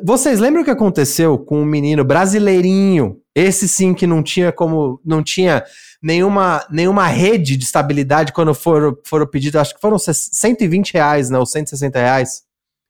vocês 0.04 0.38
lembram 0.38 0.62
o 0.62 0.64
que 0.64 0.70
aconteceu 0.70 1.38
com 1.38 1.62
um 1.62 1.64
menino 1.64 2.04
brasileirinho? 2.04 3.18
Esse 3.34 3.66
sim 3.66 3.94
que 3.94 4.06
não 4.06 4.22
tinha 4.22 4.52
como, 4.52 5.00
não 5.04 5.22
tinha 5.22 5.64
nenhuma, 6.02 6.64
nenhuma 6.70 7.06
rede 7.06 7.56
de 7.56 7.64
estabilidade 7.64 8.32
quando 8.32 8.54
foram, 8.54 8.96
foram 9.04 9.26
pedidos, 9.26 9.60
acho 9.60 9.74
que 9.74 9.80
foram 9.80 9.98
120 9.98 10.92
reais, 10.92 11.30
não, 11.30 11.44
160 11.46 11.98
reais 11.98 12.42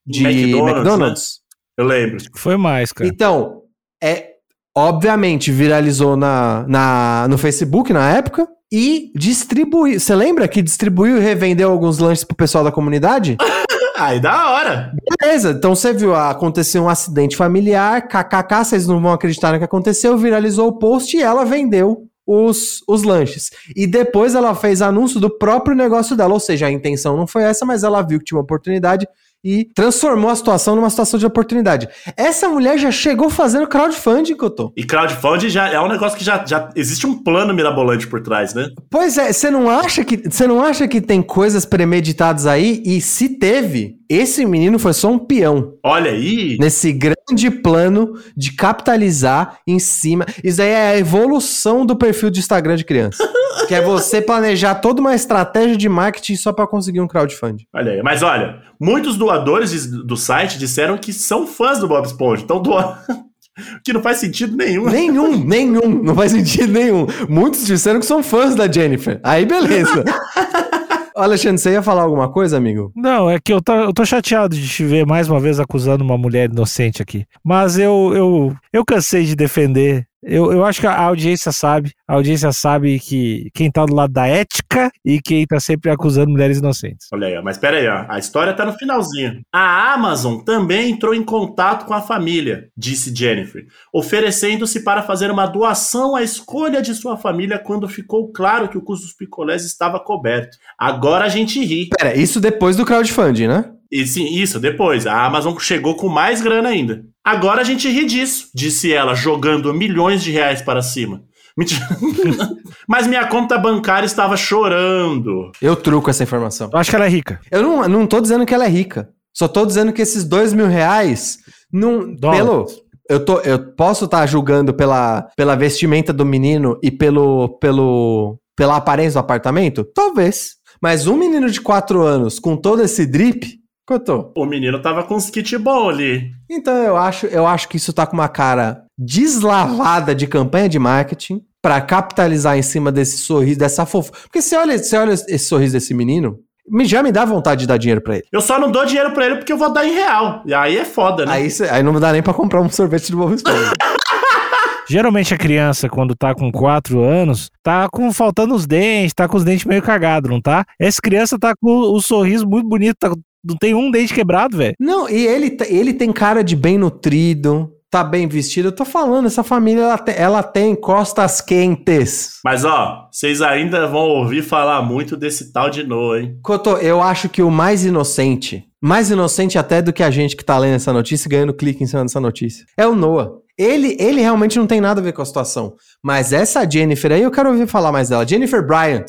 de 0.04 0.24
McDonald's, 0.24 0.76
McDonald's. 0.76 1.40
Eu 1.78 1.84
lembro. 1.86 2.18
Foi 2.34 2.56
mais, 2.56 2.92
cara. 2.92 3.08
Então, 3.08 3.62
é 4.02 4.34
obviamente 4.76 5.50
viralizou 5.50 6.16
na, 6.16 6.66
na, 6.68 7.26
no 7.28 7.38
Facebook 7.38 7.92
na 7.94 8.10
época 8.10 8.46
e 8.72 9.12
distribuiu. 9.14 9.98
Você 9.98 10.14
lembra 10.14 10.48
que 10.48 10.62
distribuiu 10.62 11.18
e 11.18 11.20
revendeu 11.20 11.70
alguns 11.70 11.98
lanches 11.98 12.24
pro 12.24 12.36
pessoal 12.36 12.64
da 12.64 12.72
comunidade? 12.72 13.36
Ai, 13.98 14.20
da 14.20 14.50
hora. 14.50 14.92
Beleza, 15.20 15.52
então 15.52 15.74
você 15.74 15.92
viu, 15.92 16.14
aconteceu 16.14 16.82
um 16.82 16.88
acidente 16.88 17.34
familiar, 17.34 18.06
kkk, 18.06 18.64
vocês 18.64 18.86
não 18.86 19.00
vão 19.00 19.12
acreditar 19.12 19.52
no 19.52 19.58
que 19.58 19.64
aconteceu, 19.64 20.18
viralizou 20.18 20.68
o 20.68 20.78
post 20.78 21.16
e 21.16 21.22
ela 21.22 21.46
vendeu 21.46 22.06
os, 22.26 22.82
os 22.86 23.04
lanches. 23.04 23.50
E 23.74 23.86
depois 23.86 24.34
ela 24.34 24.54
fez 24.54 24.82
anúncio 24.82 25.18
do 25.18 25.30
próprio 25.30 25.74
negócio 25.74 26.14
dela, 26.14 26.34
ou 26.34 26.40
seja, 26.40 26.66
a 26.66 26.70
intenção 26.70 27.16
não 27.16 27.26
foi 27.26 27.44
essa, 27.44 27.64
mas 27.64 27.84
ela 27.84 28.02
viu 28.02 28.18
que 28.18 28.26
tinha 28.26 28.36
uma 28.36 28.44
oportunidade 28.44 29.06
e 29.44 29.64
transformou 29.74 30.30
a 30.30 30.36
situação 30.36 30.74
numa 30.74 30.90
situação 30.90 31.18
de 31.18 31.26
oportunidade. 31.26 31.88
Essa 32.16 32.48
mulher 32.48 32.78
já 32.78 32.90
chegou 32.90 33.30
fazendo 33.30 33.66
crowdfunding, 33.66 34.34
Cotô. 34.34 34.72
E 34.76 34.84
crowdfunding 34.84 35.48
já 35.48 35.68
é 35.68 35.80
um 35.80 35.88
negócio 35.88 36.18
que 36.18 36.24
já, 36.24 36.44
já 36.44 36.70
existe 36.74 37.06
um 37.06 37.22
plano 37.22 37.54
mirabolante 37.54 38.06
por 38.06 38.20
trás, 38.20 38.54
né? 38.54 38.68
Pois 38.90 39.16
é, 39.18 39.32
você 39.32 39.50
não 39.50 39.70
acha 39.70 40.04
que 40.04 40.16
você 40.28 40.46
não 40.46 40.62
acha 40.62 40.88
que 40.88 41.00
tem 41.00 41.22
coisas 41.22 41.64
premeditadas 41.64 42.46
aí? 42.46 42.82
E 42.84 43.00
se 43.00 43.28
teve, 43.28 43.96
esse 44.08 44.44
menino 44.46 44.78
foi 44.78 44.92
só 44.92 45.10
um 45.10 45.18
peão 45.18 45.74
Olha 45.82 46.10
aí. 46.10 46.56
nesse 46.60 46.92
grande 46.92 47.50
plano 47.62 48.14
de 48.36 48.52
capitalizar 48.52 49.58
em 49.66 49.78
cima. 49.78 50.24
Isso 50.42 50.62
aí 50.62 50.68
é 50.68 50.88
a 50.90 50.98
evolução 50.98 51.84
do 51.84 51.96
perfil 51.96 52.30
de 52.30 52.40
Instagram 52.40 52.76
de 52.76 52.84
criança. 52.84 53.26
que 53.66 53.74
é 53.74 53.80
você 53.80 54.20
planejar 54.20 54.76
toda 54.76 55.00
uma 55.00 55.14
estratégia 55.14 55.76
de 55.76 55.88
marketing 55.88 56.36
só 56.36 56.52
para 56.52 56.66
conseguir 56.66 57.00
um 57.00 57.08
crowdfunding. 57.08 57.66
Olha 57.74 57.92
aí. 57.92 58.02
Mas 58.02 58.22
olha, 58.22 58.62
muitos 58.80 59.16
doadores 59.16 59.86
do 59.86 60.16
site 60.16 60.58
disseram 60.58 60.96
que 60.98 61.12
são 61.12 61.46
fãs 61.46 61.78
do 61.78 61.88
Bob 61.88 62.04
Esponja. 62.04 62.42
Então 62.42 62.60
doa. 62.60 62.98
que 63.84 63.92
não 63.92 64.02
faz 64.02 64.18
sentido 64.18 64.56
nenhum. 64.56 64.86
Nenhum, 64.86 65.44
nenhum, 65.44 66.02
não 66.02 66.14
faz 66.14 66.32
sentido 66.32 66.72
nenhum. 66.72 67.06
Muitos 67.28 67.64
disseram 67.66 68.00
que 68.00 68.06
são 68.06 68.22
fãs 68.22 68.54
da 68.54 68.70
Jennifer. 68.70 69.18
Aí 69.22 69.44
beleza. 69.44 70.04
Alexandre, 71.16 71.58
você 71.58 71.72
ia 71.72 71.82
falar 71.82 72.02
alguma 72.02 72.28
coisa, 72.28 72.58
amigo? 72.58 72.92
Não, 72.94 73.30
é 73.30 73.38
que 73.40 73.52
eu 73.52 73.62
tô, 73.62 73.72
eu 73.72 73.92
tô 73.92 74.04
chateado 74.04 74.54
de 74.54 74.68
te 74.68 74.84
ver 74.84 75.06
mais 75.06 75.28
uma 75.28 75.40
vez 75.40 75.58
acusando 75.58 76.04
uma 76.04 76.18
mulher 76.18 76.50
inocente 76.50 77.00
aqui. 77.00 77.24
Mas 77.42 77.78
eu, 77.78 78.12
eu, 78.14 78.56
eu 78.72 78.84
cansei 78.84 79.24
de 79.24 79.34
defender. 79.34 80.06
Eu, 80.28 80.52
eu 80.52 80.64
acho 80.64 80.80
que 80.80 80.86
a 80.88 81.02
audiência 81.02 81.52
sabe. 81.52 81.92
A 82.06 82.14
audiência 82.14 82.50
sabe 82.50 82.98
que 82.98 83.48
quem 83.54 83.70
tá 83.70 83.86
do 83.86 83.94
lado 83.94 84.12
da 84.12 84.26
ética 84.26 84.90
e 85.04 85.20
quem 85.22 85.46
tá 85.46 85.60
sempre 85.60 85.88
acusando 85.88 86.32
mulheres 86.32 86.58
inocentes. 86.58 87.06
Olha 87.12 87.28
aí, 87.28 87.38
ó. 87.38 87.42
mas 87.42 87.56
pera 87.56 87.76
aí, 87.76 87.86
ó. 87.86 88.04
a 88.08 88.18
história 88.18 88.52
tá 88.52 88.66
no 88.66 88.72
finalzinho. 88.72 89.40
A 89.52 89.94
Amazon 89.94 90.40
também 90.40 90.90
entrou 90.90 91.14
em 91.14 91.22
contato 91.22 91.86
com 91.86 91.94
a 91.94 92.02
família, 92.02 92.68
disse 92.76 93.14
Jennifer, 93.14 93.64
oferecendo-se 93.92 94.82
para 94.82 95.02
fazer 95.02 95.30
uma 95.30 95.46
doação 95.46 96.16
à 96.16 96.22
escolha 96.22 96.82
de 96.82 96.92
sua 96.92 97.16
família 97.16 97.58
quando 97.60 97.88
ficou 97.88 98.32
claro 98.32 98.68
que 98.68 98.76
o 98.76 98.82
custo 98.82 99.06
dos 99.06 99.14
picolés 99.14 99.64
estava 99.64 100.00
coberto. 100.00 100.56
Agora 100.76 101.24
a 101.24 101.28
gente 101.28 101.64
ri. 101.64 101.88
Pera, 101.96 102.16
isso 102.16 102.40
depois 102.40 102.76
do 102.76 102.84
crowdfunding, 102.84 103.46
né? 103.46 103.75
E 103.90 104.06
sim, 104.06 104.26
isso, 104.26 104.58
depois. 104.58 105.06
A 105.06 105.24
Amazon 105.24 105.56
chegou 105.58 105.94
com 105.94 106.08
mais 106.08 106.40
grana 106.40 106.68
ainda. 106.68 107.04
Agora 107.24 107.60
a 107.60 107.64
gente 107.64 107.88
ri 107.88 108.04
disso, 108.04 108.48
disse 108.54 108.92
ela, 108.92 109.14
jogando 109.14 109.72
milhões 109.72 110.22
de 110.22 110.30
reais 110.30 110.62
para 110.62 110.82
cima. 110.82 111.22
Mas 112.88 113.06
minha 113.06 113.26
conta 113.26 113.58
bancária 113.58 114.06
estava 114.06 114.36
chorando. 114.36 115.50
Eu 115.60 115.74
truco 115.74 116.10
essa 116.10 116.22
informação. 116.22 116.68
Eu 116.72 116.78
acho 116.78 116.90
que 116.90 116.96
ela 116.96 117.06
é 117.06 117.08
rica. 117.08 117.40
Eu 117.50 117.62
não, 117.62 117.88
não 117.88 118.06
tô 118.06 118.20
dizendo 118.20 118.44
que 118.44 118.54
ela 118.54 118.66
é 118.66 118.68
rica. 118.68 119.08
Só 119.32 119.48
tô 119.48 119.64
dizendo 119.64 119.92
que 119.92 120.02
esses 120.02 120.24
dois 120.24 120.52
mil 120.52 120.66
reais, 120.66 121.38
não, 121.72 122.14
Dólares. 122.14 122.44
pelo, 122.44 122.66
eu, 123.08 123.24
tô, 123.24 123.40
eu 123.40 123.72
posso 123.74 124.04
estar 124.04 124.26
julgando 124.26 124.74
pela, 124.74 125.28
pela 125.36 125.56
vestimenta 125.56 126.12
do 126.12 126.24
menino 126.24 126.78
e 126.82 126.90
pelo, 126.90 127.58
pelo, 127.58 128.38
pela 128.56 128.76
aparência 128.76 129.20
do 129.20 129.24
apartamento? 129.24 129.84
Talvez. 129.84 130.56
Mas 130.80 131.06
um 131.06 131.16
menino 131.16 131.50
de 131.50 131.60
quatro 131.60 132.02
anos 132.02 132.38
com 132.38 132.56
todo 132.56 132.82
esse 132.82 133.06
drip, 133.06 133.58
quanto? 133.86 134.32
O 134.36 134.44
menino 134.44 134.80
tava 134.82 135.02
com 135.04 135.14
uns 135.14 135.30
kit 135.30 135.56
bom 135.58 135.88
ali. 135.88 136.32
Então 136.50 136.74
eu 136.76 136.96
acho, 136.96 137.26
eu 137.26 137.46
acho 137.46 137.68
que 137.68 137.76
isso 137.76 137.92
tá 137.92 138.06
com 138.06 138.14
uma 138.14 138.28
cara 138.28 138.82
deslavada 138.98 140.14
de 140.14 140.26
campanha 140.26 140.68
de 140.68 140.78
marketing 140.78 141.40
pra 141.62 141.80
capitalizar 141.80 142.56
em 142.58 142.62
cima 142.62 142.90
desse 142.92 143.18
sorriso, 143.18 143.58
dessa 143.58 143.84
fofa. 143.86 144.12
Porque 144.22 144.40
você 144.42 144.56
olha, 144.56 144.78
você 144.78 144.96
olha 144.96 145.12
esse 145.12 145.38
sorriso 145.40 145.72
desse 145.74 145.92
menino, 145.94 146.38
me, 146.68 146.84
já 146.84 147.02
me 147.02 147.10
dá 147.12 147.24
vontade 147.24 147.60
de 147.60 147.66
dar 147.66 147.76
dinheiro 147.76 148.00
pra 148.00 148.14
ele. 148.16 148.24
Eu 148.32 148.40
só 148.40 148.58
não 148.58 148.70
dou 148.70 148.84
dinheiro 148.86 149.12
pra 149.12 149.26
ele 149.26 149.36
porque 149.36 149.52
eu 149.52 149.58
vou 149.58 149.72
dar 149.72 149.86
em 149.86 149.92
real. 149.92 150.42
E 150.46 150.52
aí 150.54 150.76
é 150.78 150.84
foda, 150.84 151.24
né? 151.26 151.32
Aí, 151.32 151.50
cê- 151.50 151.68
aí 151.68 151.82
não 151.82 151.98
dá 151.98 152.12
nem 152.12 152.22
pra 152.22 152.34
comprar 152.34 152.60
um 152.60 152.68
sorvete 152.70 153.10
do 153.10 153.18
Bob 153.18 153.34
Esponja. 153.34 153.72
Geralmente 154.88 155.34
a 155.34 155.38
criança, 155.38 155.88
quando 155.88 156.14
tá 156.14 156.32
com 156.32 156.50
4 156.52 157.00
anos, 157.02 157.50
tá 157.62 157.88
com 157.90 158.12
faltando 158.12 158.54
os 158.54 158.66
dentes, 158.66 159.12
tá 159.14 159.26
com 159.26 159.36
os 159.36 159.42
dentes 159.42 159.64
meio 159.64 159.82
cagados, 159.82 160.30
não 160.30 160.40
tá? 160.40 160.64
Essa 160.80 161.00
criança 161.02 161.36
tá 161.36 161.54
com 161.60 161.68
o 161.92 162.00
sorriso 162.00 162.46
muito 162.46 162.68
bonito, 162.68 162.96
tá- 162.98 163.10
não 163.46 163.56
tem 163.56 163.74
um 163.74 163.90
dente 163.90 164.12
quebrado, 164.14 164.56
velho. 164.56 164.74
Não, 164.80 165.08
e 165.08 165.26
ele, 165.26 165.56
ele 165.68 165.92
tem 165.94 166.12
cara 166.12 166.42
de 166.42 166.56
bem 166.56 166.76
nutrido, 166.78 167.70
tá 167.90 168.02
bem 168.02 168.26
vestido. 168.26 168.68
Eu 168.68 168.72
tô 168.72 168.84
falando, 168.84 169.26
essa 169.26 169.42
família, 169.42 169.82
ela, 169.82 169.98
te- 169.98 170.14
ela 170.16 170.42
tem 170.42 170.74
costas 170.74 171.40
quentes. 171.40 172.32
Mas 172.44 172.64
ó, 172.64 173.08
vocês 173.12 173.40
ainda 173.40 173.86
vão 173.86 174.02
ouvir 174.08 174.42
falar 174.42 174.82
muito 174.82 175.16
desse 175.16 175.52
tal 175.52 175.70
de 175.70 175.82
Noah, 175.84 176.20
hein? 176.20 176.38
Cotô, 176.42 176.76
eu 176.78 177.00
acho 177.02 177.28
que 177.28 177.42
o 177.42 177.50
mais 177.50 177.84
inocente, 177.84 178.64
mais 178.82 179.10
inocente 179.10 179.58
até 179.58 179.80
do 179.80 179.92
que 179.92 180.02
a 180.02 180.10
gente 180.10 180.36
que 180.36 180.44
tá 180.44 180.58
lendo 180.58 180.74
essa 180.76 180.92
notícia 180.92 181.28
e 181.28 181.30
ganhando 181.30 181.54
clique 181.54 181.82
em 181.82 181.86
cima 181.86 182.02
dessa 182.02 182.20
notícia, 182.20 182.64
é 182.76 182.86
o 182.86 182.94
Noah. 182.94 183.30
Ele, 183.58 183.96
ele 183.98 184.20
realmente 184.20 184.58
não 184.58 184.66
tem 184.66 184.82
nada 184.82 185.00
a 185.00 185.04
ver 185.04 185.12
com 185.14 185.22
a 185.22 185.24
situação. 185.24 185.76
Mas 186.04 186.30
essa 186.30 186.68
Jennifer 186.70 187.10
aí, 187.10 187.22
eu 187.22 187.30
quero 187.30 187.48
ouvir 187.48 187.66
falar 187.66 187.90
mais 187.90 188.10
dela. 188.10 188.26
Jennifer 188.26 188.66
Bryant. 188.66 189.06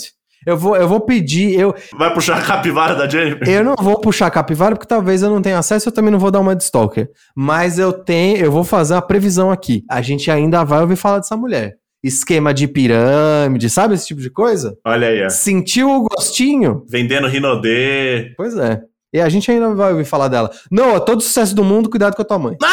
Eu 0.48 0.56
vou, 0.56 0.78
eu 0.78 0.88
vou 0.88 1.02
pedir, 1.02 1.60
eu, 1.60 1.76
Vai 1.98 2.14
puxar 2.14 2.38
a 2.38 2.42
capivara 2.42 2.96
da 2.96 3.06
Jennifer? 3.06 3.46
eu 3.50 3.66
não 3.66 3.76
vou 3.76 4.00
puxar 4.00 4.28
a 4.28 4.32
capivara 4.32 4.76
porque 4.76 4.88
talvez 4.88 5.22
eu 5.22 5.30
não 5.30 5.42
tenha 5.42 5.60
acesso, 5.60 5.90
eu 5.90 5.94
também 5.94 6.10
não 6.10 6.20
vou 6.20 6.32
dar 6.32 6.40
uma 6.40 6.56
de 6.56 6.64
stalker. 6.64 7.10
Mas 7.36 7.78
eu 7.78 7.92
tenho, 7.92 8.38
eu 8.38 8.50
vou 8.50 8.64
fazer 8.64 8.94
uma 8.94 9.02
previsão 9.02 9.52
aqui. 9.52 9.84
A 9.92 10.02
gente 10.02 10.32
ainda 10.32 10.64
vai 10.64 10.80
ouvir 10.80 10.96
falar 10.96 11.18
dessa 11.20 11.36
mulher. 11.36 11.74
Esquema 12.02 12.54
de 12.54 12.66
pirâmide, 12.66 13.70
sabe 13.70 13.96
esse 13.96 14.08
tipo 14.08 14.22
de 14.22 14.30
coisa? 14.30 14.78
Olha 14.86 15.10
aí, 15.10 15.26
ó. 15.26 15.30
Sentiu 15.30 15.90
o 15.90 16.04
gostinho? 16.08 16.86
Vendendo 16.90 17.28
Rinodê. 17.28 18.34
Pois 18.38 18.56
é. 18.56 18.80
E 19.14 19.20
a 19.20 19.28
gente 19.28 19.52
ainda 19.52 19.76
vai 19.76 19.92
ouvir 19.92 20.06
falar 20.06 20.30
dela. 20.30 20.50
Não, 20.72 20.98
todo 21.04 21.20
sucesso 21.20 21.54
do 21.54 21.64
mundo, 21.64 21.90
cuidado 21.90 22.16
com 22.16 22.22
a 22.22 22.26
tua 22.26 22.40
mãe. 22.40 22.56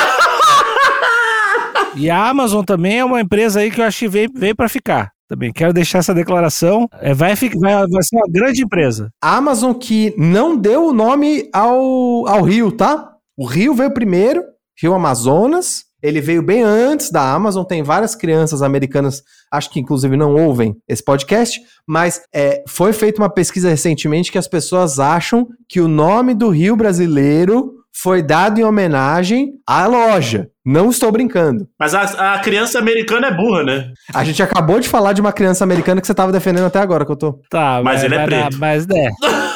E 1.96 2.10
a 2.10 2.28
Amazon 2.28 2.64
também 2.64 2.98
é 2.98 3.04
uma 3.04 3.20
empresa 3.20 3.60
aí 3.60 3.70
que 3.70 3.80
eu 3.80 3.84
acho 3.84 4.00
que 4.00 4.08
veio, 4.08 4.28
veio 4.34 4.56
para 4.56 4.68
ficar. 4.68 5.12
Também 5.34 5.52
quero 5.52 5.72
deixar 5.72 5.98
essa 5.98 6.14
declaração. 6.14 6.88
É, 7.00 7.12
vai, 7.12 7.34
fi- 7.34 7.50
vai, 7.58 7.74
vai 7.74 8.02
ser 8.02 8.16
uma 8.16 8.28
grande 8.30 8.62
empresa. 8.62 9.10
A 9.20 9.36
Amazon 9.36 9.72
que 9.72 10.14
não 10.16 10.56
deu 10.56 10.86
o 10.86 10.92
nome 10.92 11.48
ao, 11.52 12.26
ao 12.28 12.42
rio, 12.42 12.70
tá? 12.70 13.10
O 13.36 13.44
rio 13.44 13.74
veio 13.74 13.92
primeiro, 13.92 14.42
Rio 14.80 14.94
Amazonas. 14.94 15.84
Ele 16.00 16.20
veio 16.20 16.42
bem 16.42 16.62
antes 16.62 17.10
da 17.10 17.32
Amazon. 17.32 17.64
Tem 17.64 17.82
várias 17.82 18.14
crianças 18.14 18.62
americanas, 18.62 19.22
acho 19.50 19.70
que 19.70 19.80
inclusive 19.80 20.16
não 20.16 20.34
ouvem 20.34 20.76
esse 20.86 21.02
podcast, 21.02 21.58
mas 21.88 22.20
é, 22.32 22.62
foi 22.68 22.92
feita 22.92 23.20
uma 23.22 23.30
pesquisa 23.30 23.70
recentemente 23.70 24.30
que 24.30 24.38
as 24.38 24.46
pessoas 24.46 25.00
acham 25.00 25.48
que 25.68 25.80
o 25.80 25.88
nome 25.88 26.34
do 26.34 26.50
rio 26.50 26.76
brasileiro 26.76 27.73
foi 27.96 28.22
dado 28.22 28.59
em 28.61 28.64
homenagem 28.64 29.52
à 29.66 29.87
loja. 29.87 30.48
Não 30.64 30.90
estou 30.90 31.12
brincando. 31.12 31.68
Mas 31.78 31.94
a, 31.94 32.35
a 32.35 32.38
criança 32.40 32.78
americana 32.78 33.28
é 33.28 33.35
burra, 33.35 33.62
né? 33.62 33.92
A 34.14 34.24
gente 34.24 34.42
acabou 34.42 34.80
de 34.80 34.88
falar 34.88 35.12
de 35.12 35.20
uma 35.20 35.33
criança 35.33 35.62
americana 35.62 36.00
que 36.00 36.07
você 36.07 36.12
estava 36.12 36.33
defendendo 36.33 36.64
até 36.66 36.78
agora, 36.80 37.04
que 37.04 37.12
eu 37.12 37.16
tô. 37.16 37.40
Tá, 37.50 37.80
Mas 37.85 38.02
ele 38.02 38.14
é 38.14 38.24
preto. 38.24 38.59
mas 38.59 38.87
é. 38.88 39.09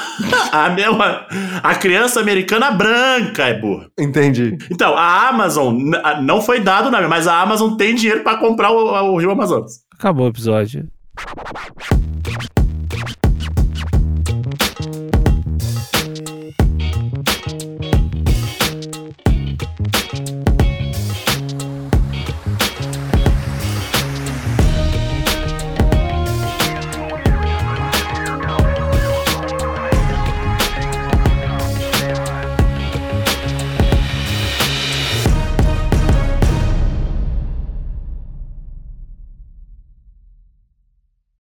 A, 0.51 0.71
mesma, 0.71 1.27
a 1.63 1.75
criança 1.77 2.19
americana 2.21 2.73
branca 2.73 3.45
é 3.45 3.55
burra. 3.61 3.87
Entendi. 3.97 4.57
Então, 4.71 4.97
a 4.97 5.29
Amazon 5.29 5.79
a- 6.03 6.21
não 6.21 6.41
foi 6.43 6.59
dado 6.59 6.89
o 6.89 6.91
nome, 6.91 7.07
mas 7.07 7.29
a 7.29 7.41
Amazon 7.41 7.77
tem 7.77 7.95
dinheiro 7.95 8.25
pra 8.25 8.37
comprar 8.37 8.71
o, 8.73 9.13
o 9.13 9.19
Rio 9.19 9.31
Amazonas. 9.31 9.75
Acabou 9.97 10.27
o 10.27 10.31
episódio. 10.31 10.89